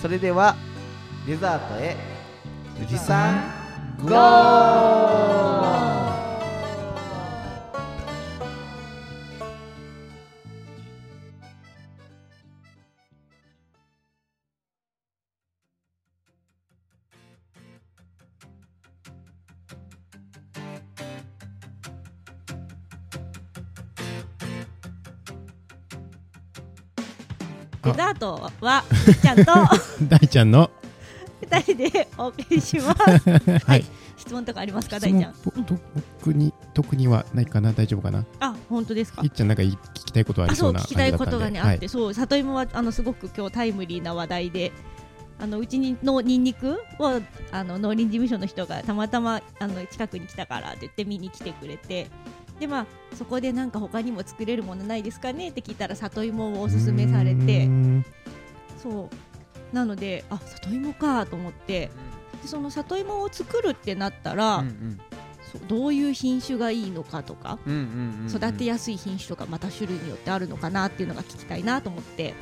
[0.01, 0.55] それでは
[1.25, 1.95] デザートへ。
[2.77, 3.41] 富士山
[4.03, 6.26] ゴー
[27.91, 28.83] デザートは
[29.21, 29.53] ちゃんと
[30.07, 30.69] 大ちゃんの
[31.41, 33.29] 二人でお送りします。
[33.65, 33.85] はい
[34.17, 35.33] 質問とかありますか、質大ちゃん。
[35.55, 35.75] 問と
[36.19, 37.71] 僕に特にはないかな？
[37.71, 38.25] 大丈夫かな？
[38.39, 39.21] あ、本当ですか？
[39.23, 39.29] いっ。
[39.29, 44.71] ちゃんなんかい聞きたいことああ、そうう、りそな聞きたいことがね、あって、そう、里芋は、あの、すごく今日タイムリーな話題で。
[45.39, 47.21] あの、うちにのニンニクを、
[47.51, 52.07] あの、農林事務所の人がたまたま、あの、近くに来たからって言って見に来てくれて。
[52.59, 52.85] で、まあ、
[53.15, 57.65] そこでなんか他にも作れるものないですかねって聞いたら、里芋をおすすめされて。
[57.65, 58.05] ん
[58.81, 59.75] そう。
[59.75, 61.89] なのであ里芋かと思って。
[62.41, 64.99] でその里芋を作るってなったら、うんうん。
[65.67, 67.85] どういう品種がいいのかとか、うんうんうん
[68.25, 72.33] うん育てやすい品種とかまた種類によってあるのかなっていうのが聞きたいなと思って。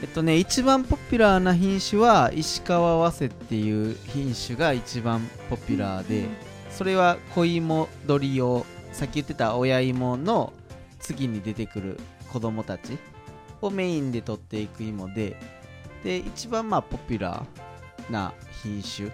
[0.00, 6.26] えっとね一番ポピュラーな品種は石川早生っていう品種が一番ポピュラーで、
[6.70, 10.52] それは小芋鳥用さっき言ってた親芋の
[11.00, 12.00] 次に出てくる
[12.32, 12.98] 子供たち
[13.60, 15.36] をメインで取っていく芋で
[16.04, 18.32] で一番まあポピュラーな
[18.62, 19.10] 品種。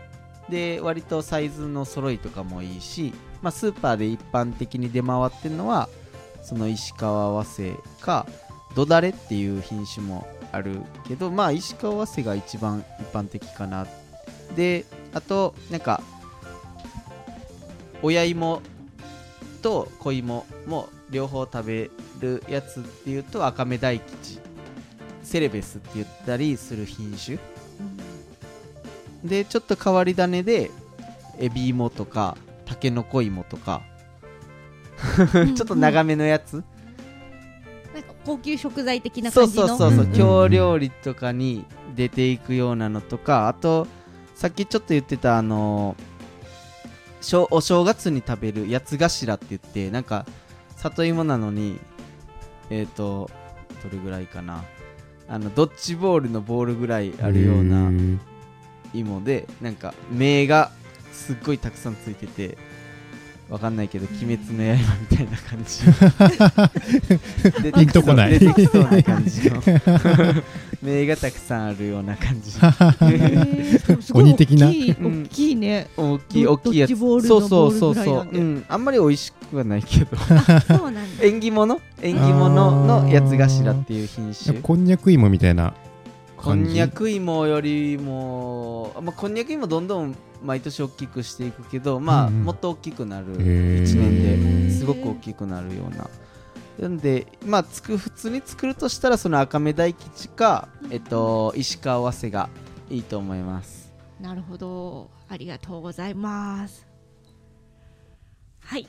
[0.48, 3.12] で割とサイズの揃いとかもいいし、
[3.42, 5.90] まあ、スーパーで一般的に出回ってるのは
[6.42, 8.26] その石川和製か
[8.74, 13.86] ドダレっていう品種もあるけどまあ石川和製が一番一般的かな。
[14.56, 16.00] であとなんか
[18.02, 18.62] 親芋
[19.62, 21.90] と子芋も両方食べ
[22.20, 24.38] るやつっていうと赤目大吉
[25.22, 27.38] セレベスって言ったりする品種。
[29.24, 30.70] でちょっと変わり種で
[31.38, 33.82] エビ芋とかタケノコ芋とか。
[35.54, 36.64] ちょっと長めのやつ、なん
[38.02, 39.68] か高級食材的なそう感じの？
[39.68, 40.12] そうそうそう、うん。
[40.12, 43.86] 京料理とかに出ていくようなのとかあと
[44.34, 46.17] さっきちょっと言ってたあのしょ
[47.50, 50.26] お正月に食べる八つ頭って言ってなんか
[50.76, 51.78] 里芋なのに
[52.70, 53.30] えっ、と
[53.82, 54.64] どれぐらいかな。
[55.28, 57.90] あのドッジボールのボールぐらいあるような
[58.94, 60.70] 芋でなんか目が
[61.12, 62.56] すっごいたくさんついてて
[63.48, 68.38] わかんないけど「鬼滅の刃」みたいな感じ出 ピンとこない。
[68.38, 69.62] 出てきそうな感じの。
[70.82, 72.50] 目がたくさんあるような感じ。
[72.50, 74.68] へーすごい鬼的な？
[74.68, 75.86] 大きいうん大きいね。
[75.96, 76.96] 大きいド大きいやつ。
[76.96, 78.28] そうそうそうそう。
[78.30, 78.64] うん。
[78.68, 80.16] あんまり美味しくはないけど。
[80.16, 81.00] そうなんだ。
[81.24, 81.80] 縁起物？
[82.02, 84.60] 縁起物の八つ頭っていう品種。
[84.60, 85.72] こんにゃく芋みたいな
[86.38, 93.82] こんにゃく芋よりも、まあ、こんにゃく芋どんどん毎年大きくしていくけど、まあもっと大きくなるへー。
[93.82, 96.08] 1年ですごく大きくなるような。
[96.78, 102.48] なんでまあつく普通に作るとしたらその赤目大吉か、えっと、石川早生が
[102.88, 103.92] いいと思います。
[104.20, 105.10] なるほど。
[105.28, 106.86] ありがとうございます。
[108.60, 108.86] はい。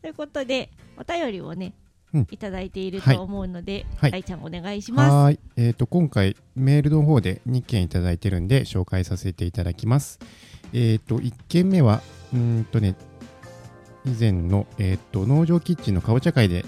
[0.00, 1.87] ということでお便りをね、うん
[2.30, 5.40] いただいているはいと思うので、はい大ちゃんお願いしますはーい。
[5.56, 10.18] えっ、と、今回、メールの方で2件いただいてるんで、紹介させていただきます。
[10.72, 12.02] えっ、と、1件目は、
[12.32, 12.96] うーんとね、
[14.06, 16.64] 以前の、えっ、と、農場キッチンのかぼちゃ会で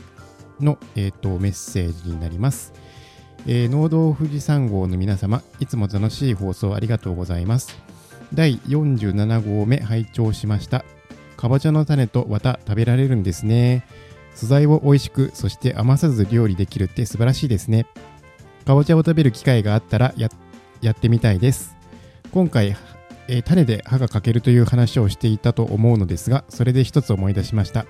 [0.61, 2.73] の、えっ、と、メッセージになります。
[3.47, 7.79] えー農道富士山号の皆様、いつも楽しい放送ありがとうございます。
[8.35, 10.85] 第47号目拝聴しました。
[11.37, 13.87] かぼちゃの種と綿食べられるんですね。
[14.35, 17.87] 素材を美味しく、そして余さず料理できるって素晴らしいですね。
[18.65, 20.29] かぼちゃを食べる機会があったらや
[20.81, 21.77] やってみたいです。
[22.33, 22.77] 今回、
[23.29, 27.87] えー種で歯が欠けるという話をしていたと思うのですが、それで一つ思い出しました。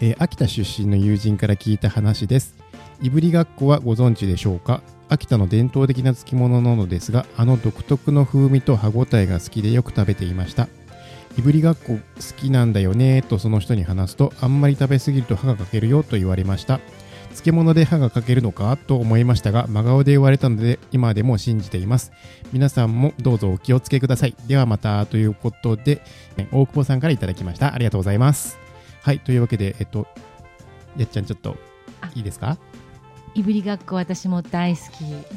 [0.00, 2.54] えー秋田出身の友人から聞いた話です。
[3.02, 4.82] いぶりがっこはご存知でしょうか？
[5.08, 10.68] 秋田の伝統的な漬物なのですが、あの独特の風味と歯ごたえが好きでよく食べていました。
[11.38, 12.00] いぶりがっこ好
[12.36, 16.80] きなんだよねとその人に話すと、あんまり食べ過ぎると歯が欠けるよと言われました。
[17.30, 22.10] 漬物で歯が欠けるのかと思いましたが、真顔で言われたので、今でも信じています。
[22.52, 24.34] 皆さんもどうぞお気をつけください。
[24.46, 26.00] ではまた、ということで、
[26.38, 27.74] ね大久保さんからいただきました。
[27.74, 28.56] ありがとうございます。
[29.02, 30.06] はい、というわけで、えっと、
[30.96, 31.56] やっちゃん、ちょっと、
[32.14, 32.56] いいですか？
[33.34, 34.80] いぶりがっこ私も大好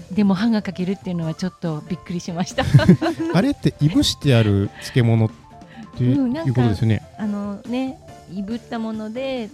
[0.10, 2.64] きでも歯が欠けるっていうのはちょっとびっくりしました
[3.36, 5.36] あれって、いぶしてある漬物って
[6.04, 7.02] いう,、うんなんかことですよね。
[7.18, 7.98] あのね
[8.34, 9.50] いぶったもので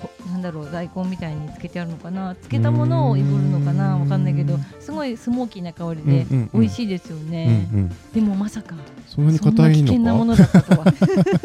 [0.00, 6.60] こなんだろう大根みたいにつけてあるのかなつけたものをいぶるのかなわかんないけどすごいスモーキーな香りでうんうんうん。
[6.60, 7.96] 美味しいですようんね、うん。
[8.12, 8.74] でもまさか
[9.06, 10.92] そんなに硬い険なものだったとは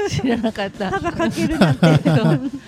[0.09, 0.89] 知らなかった。
[0.89, 1.81] 歯が欠けるなんて。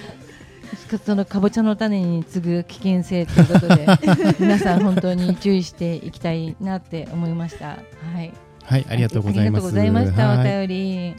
[1.05, 3.87] そのかぼちゃの種に次ぐ危険性ということで
[4.39, 7.65] 皆さん本当に注意していきたいなって思いました。
[7.65, 7.77] は
[8.21, 8.31] い。
[8.63, 9.67] はい、ありがとうございます。
[9.67, 10.33] ありがとうございました。
[10.33, 10.67] おはい。
[10.67, 11.15] 便り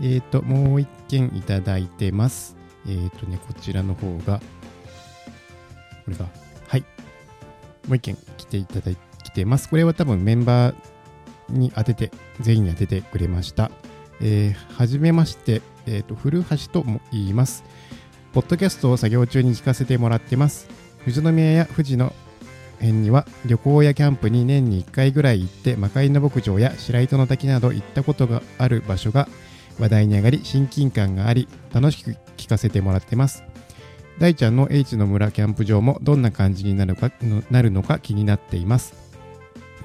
[0.00, 2.56] えっ、と、もう一件いただいてます。
[2.86, 4.40] えっ、とね、こちらの方が、
[6.04, 6.26] これが、
[6.68, 6.80] はい。
[7.86, 9.68] もう一件来ていただい来てます。
[9.68, 10.74] これは多分メンバー
[11.48, 13.70] に当てて、全員に当ててくれました。
[14.20, 17.64] えーはじめまして、えっ、と、古橋とも言います。
[18.32, 20.68] ポッドキャストを作業中に聞かせてもらってます。
[21.00, 22.12] 富士宮や富士の
[22.78, 29.28] 辺には旅行やキャンプに年に1回ぐらい行って魔界の牧場や白糸の滝など行ったことがある場所が
[29.78, 33.44] 話題に上がり親近感があり楽しく聞かせてもらってます。
[34.18, 37.12] 大ちゃんの H の村キャンプ場もどんな感じになるか
[37.50, 38.94] なるのか気になっています。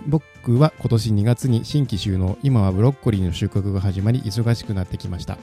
[0.07, 5.37] 僕は今年2月に新規収納今はブロッコリーの収穫が始まり忙しくなってきました。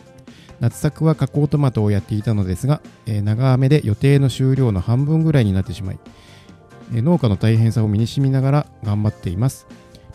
[0.58, 5.98] 夏作は加工トマトをやっていたのですが、えー長雨で予定の収量の半分ぐらいになってしまい
[6.92, 9.66] えー農家の大変さを身に染みながら頑張っています。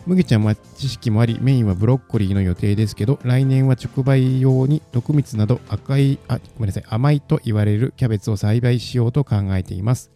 [0.06, 10.12] 麦ちゃんは知識もありメインはブロッコリーの予定ですけど来年は直売用に毒蜜など赤いあごめんなさい甘いと言われるキャベツを栽培しようと考えています。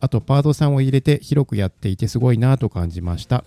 [0.00, 3.44] あとパートさんを入れて広くやっていてすごいなぁと感じました。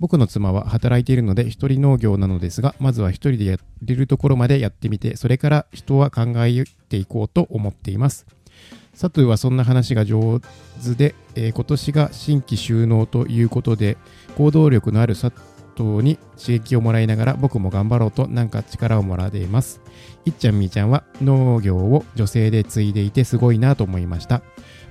[0.00, 8.26] 僕の妻は働いているので一人農業なのですがまずは一人でやれるところまでやってみてそれから人は考えていこうと思っています。
[8.96, 10.40] サトゥはそんな話が上
[10.82, 13.98] 手で、えー今年が新規収納ということで
[14.38, 15.30] 行動力のある佐
[15.76, 19.82] 藤に刺激をもらいながら僕も頑張ろうとなんか力をもらっています。
[20.24, 24.40] いっちゃんみーちゃんは農業を女性で継いでいてすごいなと思いました。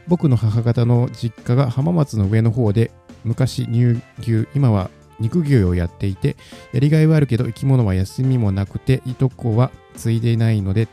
[0.08, 2.92] 僕の母方の実家が浜松の上の方で
[3.24, 6.38] 昔乳牛今は肉牛をやっていて
[6.74, 10.84] やりがいはあるけど生き物は休みもなくていとこは継いでないので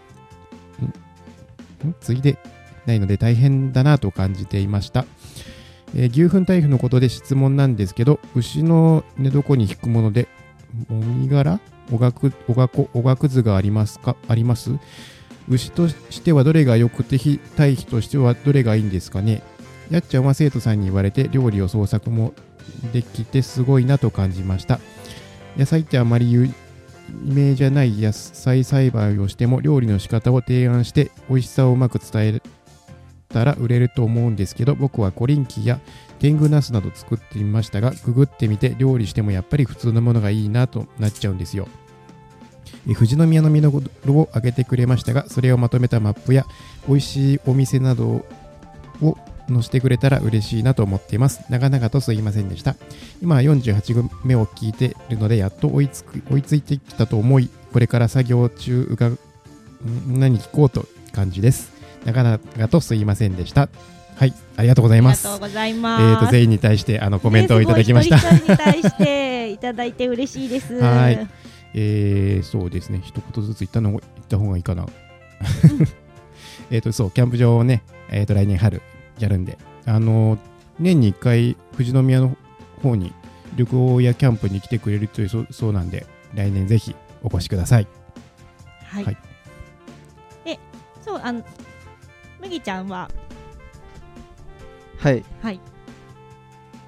[1.84, 1.94] ん？
[2.00, 2.38] 継いで
[2.86, 5.06] ないので大変だなと感じていました、
[5.94, 10.28] えー牛糞堆肥のことで質問なんですけど牛の寝床に引くもので
[10.88, 11.60] もみ殻？
[11.92, 12.88] おがくおがこ？
[12.94, 14.16] おがくずがありますか？
[14.26, 14.70] あります？
[15.48, 19.42] 牛としてはどれが良くて非堆肥としてはどれがいいんですかね？
[19.90, 22.32] やっちゃんは生徒さんに言われて料理を創作も
[22.92, 24.80] できてすごいなと感じました。
[25.58, 26.48] 野菜ってあまり有
[27.22, 32.42] 名じゃない野菜栽培をしても料理の仕方を提案して美味しさをうまく伝え
[33.32, 35.80] たら売れると思うんですけど僕はコリンキーや
[36.18, 41.68] 天狗ナスなど作ってみましたがググってみて料理してもやっぱり普通のものがいいなとなっちゃうんですよ。
[42.88, 46.44] え富士宮の見どころを挙げてくれましたがそれをまとめたマップや
[46.88, 48.24] 美味しいお店など
[49.02, 49.18] を
[49.48, 51.42] 載せてくれたら嬉しいなと思っています。
[51.48, 52.76] 長々とすいませんでした。
[53.20, 59.18] 今は48分目を聞いているのでやっと追いつく追いついてきたと思いこれから作業中うがん
[60.06, 61.71] 何聞こうと感じです。
[62.05, 63.68] 長々とすいませんでした
[64.16, 66.24] はいありがとうございありますがとうございえます。
[66.24, 70.74] ーと全員に対してあのコメントをいただきました、ねに対していただいて嬉しいです。
[70.74, 71.28] はい
[71.74, 74.86] えー、そうですね、一言ずつ言ったの言った方がいいかな。
[76.70, 78.82] えっと、そう、キャンプ場をね、えっ、と、来年春
[79.18, 80.38] やるんで、あの
[80.78, 82.36] 年に1回、富士宮の
[82.82, 83.12] 方に
[83.57, 87.86] 旅行やキャンプに来てくれるというそうそうなんで、来年ぜひお越しください。
[88.84, 89.05] はい。
[89.05, 89.16] はい
[90.44, 90.59] で、
[91.05, 91.42] そうあの
[92.43, 93.09] 麦ちゃんは？
[94.99, 95.24] はい。
[95.40, 95.61] はい。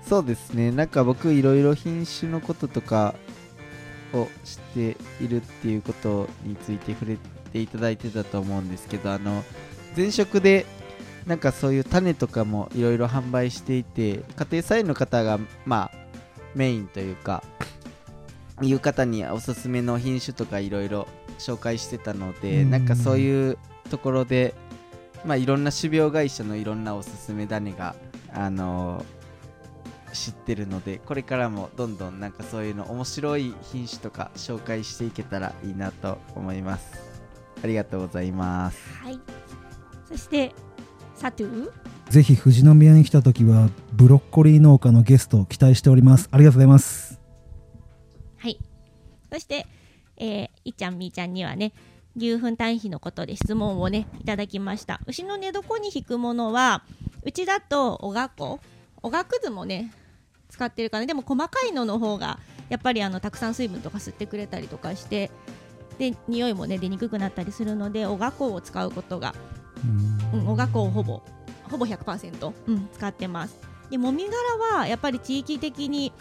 [0.06, 0.70] そうですね。
[0.70, 3.14] なんか僕いろいろ品種のこととか
[4.12, 7.16] を知っているっていうことについて触れ
[7.52, 9.42] ていただいてたと思うんですけどあの
[9.96, 10.66] 前職で
[11.26, 15.98] なんかそういう種とかもいろいろ販売していて家庭菜園の方がまあ
[16.54, 17.42] メインというか
[18.60, 22.70] いう方におすすめの品種とかいろいろ紹介してたのでうん。
[22.70, 23.58] なんかそういう
[23.90, 24.54] ところで
[25.24, 27.94] まあいろんな種苗会社のいろんなおすすめ種が
[28.32, 29.04] あの
[30.12, 37.14] 知ってるのでこれからもどんどんなんかそういうの面白い品種とか紹介していけたらいいなと思います。
[37.62, 38.78] ありがとうございます。
[39.02, 39.20] はい。
[40.08, 40.54] そして
[41.14, 41.70] サトゥ
[42.10, 46.28] ぜひ富士宮に来た時はブロッコリー農家のゲストを期待しております。
[46.30, 47.20] ありがとうございます。
[48.36, 48.58] はい。
[49.32, 49.66] そして、
[50.16, 51.72] えー、いっちゃんみーちゃんにはね
[52.16, 55.00] 牛糞堆肥のことで質問をねいただきました。
[55.06, 56.82] 牛の寝床に引くものは
[57.22, 58.60] うちだとおがこ
[59.02, 59.92] おがくずもね
[60.48, 61.06] 使ってるからね。
[61.06, 62.38] でも細かいのの方が
[62.68, 65.30] やっぱりあのたくさん水分とか吸ってくれたりとかして
[65.98, 69.34] で匂いもね出にくくなったりするのでおがこを使うことが
[70.32, 71.20] うん、おがこをほぼ
[71.70, 73.58] ほぼ100%、うん、使ってます。
[73.90, 76.12] でもみ殻はやっぱり地域的に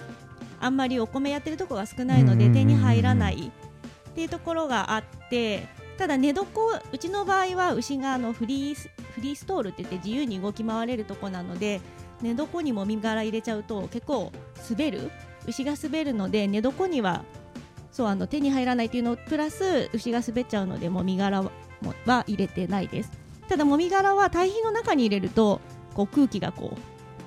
[0.60, 3.52] あんまりお米やってるとこが少ないので手に入らない
[4.10, 5.68] っていうところがあって
[5.98, 6.44] ただ寝床
[6.92, 11.82] うちの場合は牛があのフリースフリーストールって言って自由に動き回れるとこなので
[12.22, 14.32] 寝床にもみ殻入れちゃうと結構
[14.70, 15.12] 滑る
[15.46, 17.24] 牛が滑るので寝床には
[17.92, 23.12] そうあの手に入らないっていうのプラス牛が滑っちゃうのでもみ殻はもは入れてないです。
[23.48, 25.60] ただもみ殻は堆肥の中に入れると
[25.94, 26.76] こう空気がこ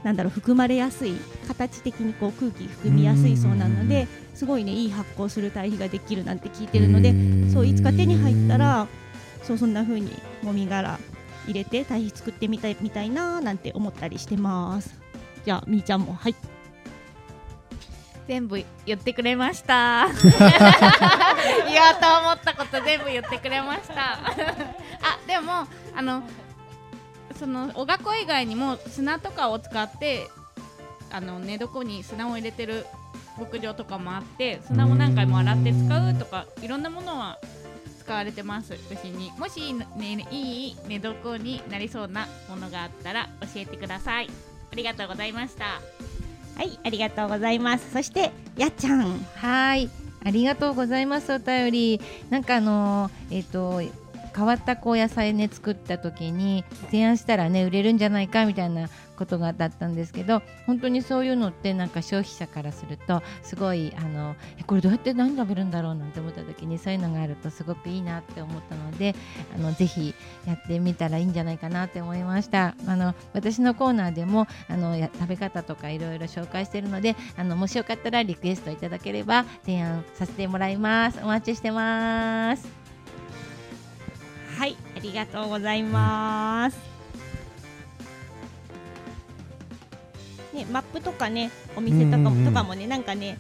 [0.02, 1.14] うなんだろう含まれやすい
[1.46, 7.14] 形的にこう空気含みやすいそうなのですごいねいい発酵する堆肥ができるなんて聞いてるので
[7.52, 8.86] そういつか手に入ったら
[9.42, 10.12] そうそんな風に
[10.42, 10.98] もみ殻
[11.46, 14.94] 入れて堆肥作ってみたいみたいななんて思ったりしてます。
[15.44, 16.34] じゃあみーちゃんもはい。
[18.28, 20.08] 全部言ってくれました。
[20.20, 20.40] 言おう
[22.00, 24.14] と思ったこと全部言ってくれました。
[24.14, 26.24] あでもあの
[27.38, 30.28] そのおがこ以外にも砂とかを使って
[31.10, 32.84] あの寝床に砂を入れてる
[33.38, 37.38] 牧場とかもあって砂も何回も洗って使うとかいろんなものは
[38.00, 39.32] 使われてます牛に。
[39.38, 44.30] もし、ね、いい寝床になりそうなものがあったら教えてください。
[44.72, 45.64] ありがとうございました。
[46.56, 47.90] はいありがとうございます。
[47.92, 49.18] そしてやっちゃん。
[49.34, 49.90] はい、
[50.24, 52.00] ありがとうございますお便り。
[52.30, 53.82] なんかあのーえっ、と
[54.36, 69.14] 変わったこう野菜ね作った時に提案したらね売れるんじゃないかみたいなことがだったんですけど本当にそういうのってなんか消費者からするとすごいあのえこれどうやって何食べるんだろうなんて思った時にそういうのがあるとすごくいいなって思ったので
[69.54, 70.14] あのぜひ
[70.46, 72.74] やってみたらいいんじゃないかなって思いました。
[72.86, 81.18] あの私のコーナーでもあのや食べ方とかいろいろ紹介しているのであのもしよかったらリクエストいただければ提案させてもらいます。
[81.22, 82.86] お待ちしてます。
[84.58, 86.78] はいありがとうございます、
[90.56, 92.52] ね、マップとかねお店とかも,、うんうんうん。
[92.52, 93.38] とかもねなんかね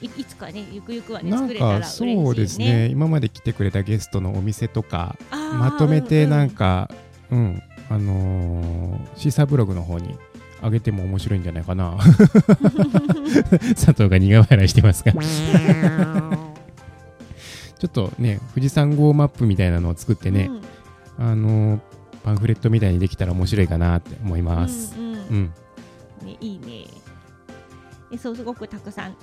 [0.00, 2.24] いいつかねゆくゆくはねなん作れたらか嬉しいね。
[2.24, 2.86] そうですね。
[2.86, 6.90] 今まで来てくれたゲストのお店とかまとめてううなんか
[7.30, 10.18] うん、あのーシーサーブログの方に
[10.62, 11.96] 上げても面白いんじゃないかな。
[13.74, 15.12] 佐藤が苦笑いしてますが。
[17.78, 20.50] ちょっとね富士山号マップみたいなのを作ってね、
[21.18, 21.26] うん。
[21.26, 21.80] あのー
[22.22, 24.94] パンフレットみたいにできたら面白いかなって思います。
[24.96, 25.16] うんうん。
[25.16, 25.52] うん、
[26.22, 26.86] ね、いいね。
[28.10, 29.16] でそうすごくたくさん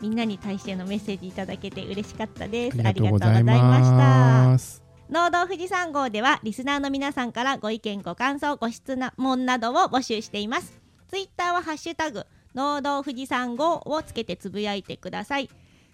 [0.00, 2.78] みんなに対してのメッセージいただけて嬉しかったです。
[2.84, 4.88] ありがとうございありがとうございました。
[5.10, 10.80] 農道富士山号ではリスナーの皆さんからご意見ご感想ご質問などを募集しています。
[11.08, 15.48] ツイッターはハッシュタグ農道富士山号をつけてつぶやいてください。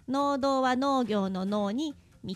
[0.09, 2.35] 農道は農業の農に道。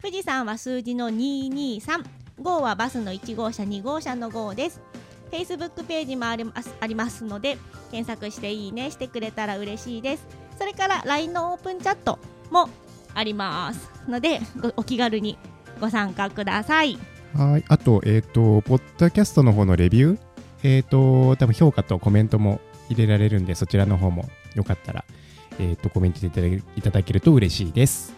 [0.00, 2.04] 富士山は数字の223
[2.40, 4.80] 号はバスの1号車2号車の号です。
[5.30, 7.58] Facebook ページもありますありますので
[7.90, 10.26] 検索していいねしてくれたら嬉しいです。
[10.58, 12.18] それから LINE のオープンチャット
[12.50, 12.68] も
[13.14, 15.38] ありますのでごお気軽に
[15.80, 16.98] ご参加ください。
[17.34, 20.18] はい、あと、えっ、と、ポッドキャストの方のレビュー、
[20.62, 25.04] えっ、と、多分評価とコメントも入れられるんで、そちらの方もよかったら、
[25.58, 28.14] えっ、と、コメントいただけいただけると嬉しいです。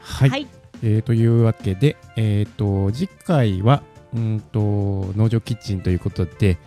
[0.00, 0.30] はい。
[0.30, 0.46] はい。
[0.84, 3.82] えーというわけで、えっ、と、次回は、
[4.14, 4.60] うんと、
[5.16, 6.58] 農場キッチンということで、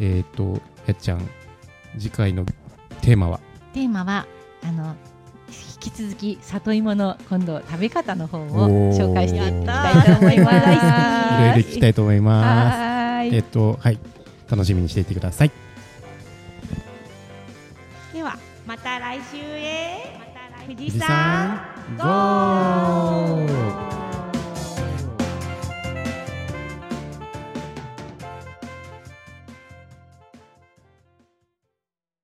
[0.00, 1.28] えっ、と、やっちゃん、
[1.98, 2.44] 次回の
[3.00, 3.40] テーマは、
[3.72, 4.26] テーマは
[4.62, 4.94] あの
[5.48, 8.48] 引き続き里芋の今度食べ方の方を
[8.92, 10.56] 紹介していきたたいと思います。
[10.56, 10.60] い
[11.40, 12.72] ろいろ聞きたいと思いま
[13.30, 13.34] す。
[13.34, 13.98] えっ、と、はい、
[14.48, 15.50] 楽しみにしていてください。
[18.12, 20.26] ではまた来週へ。
[20.66, 21.60] 富士富士山
[21.96, 23.85] 山ゴー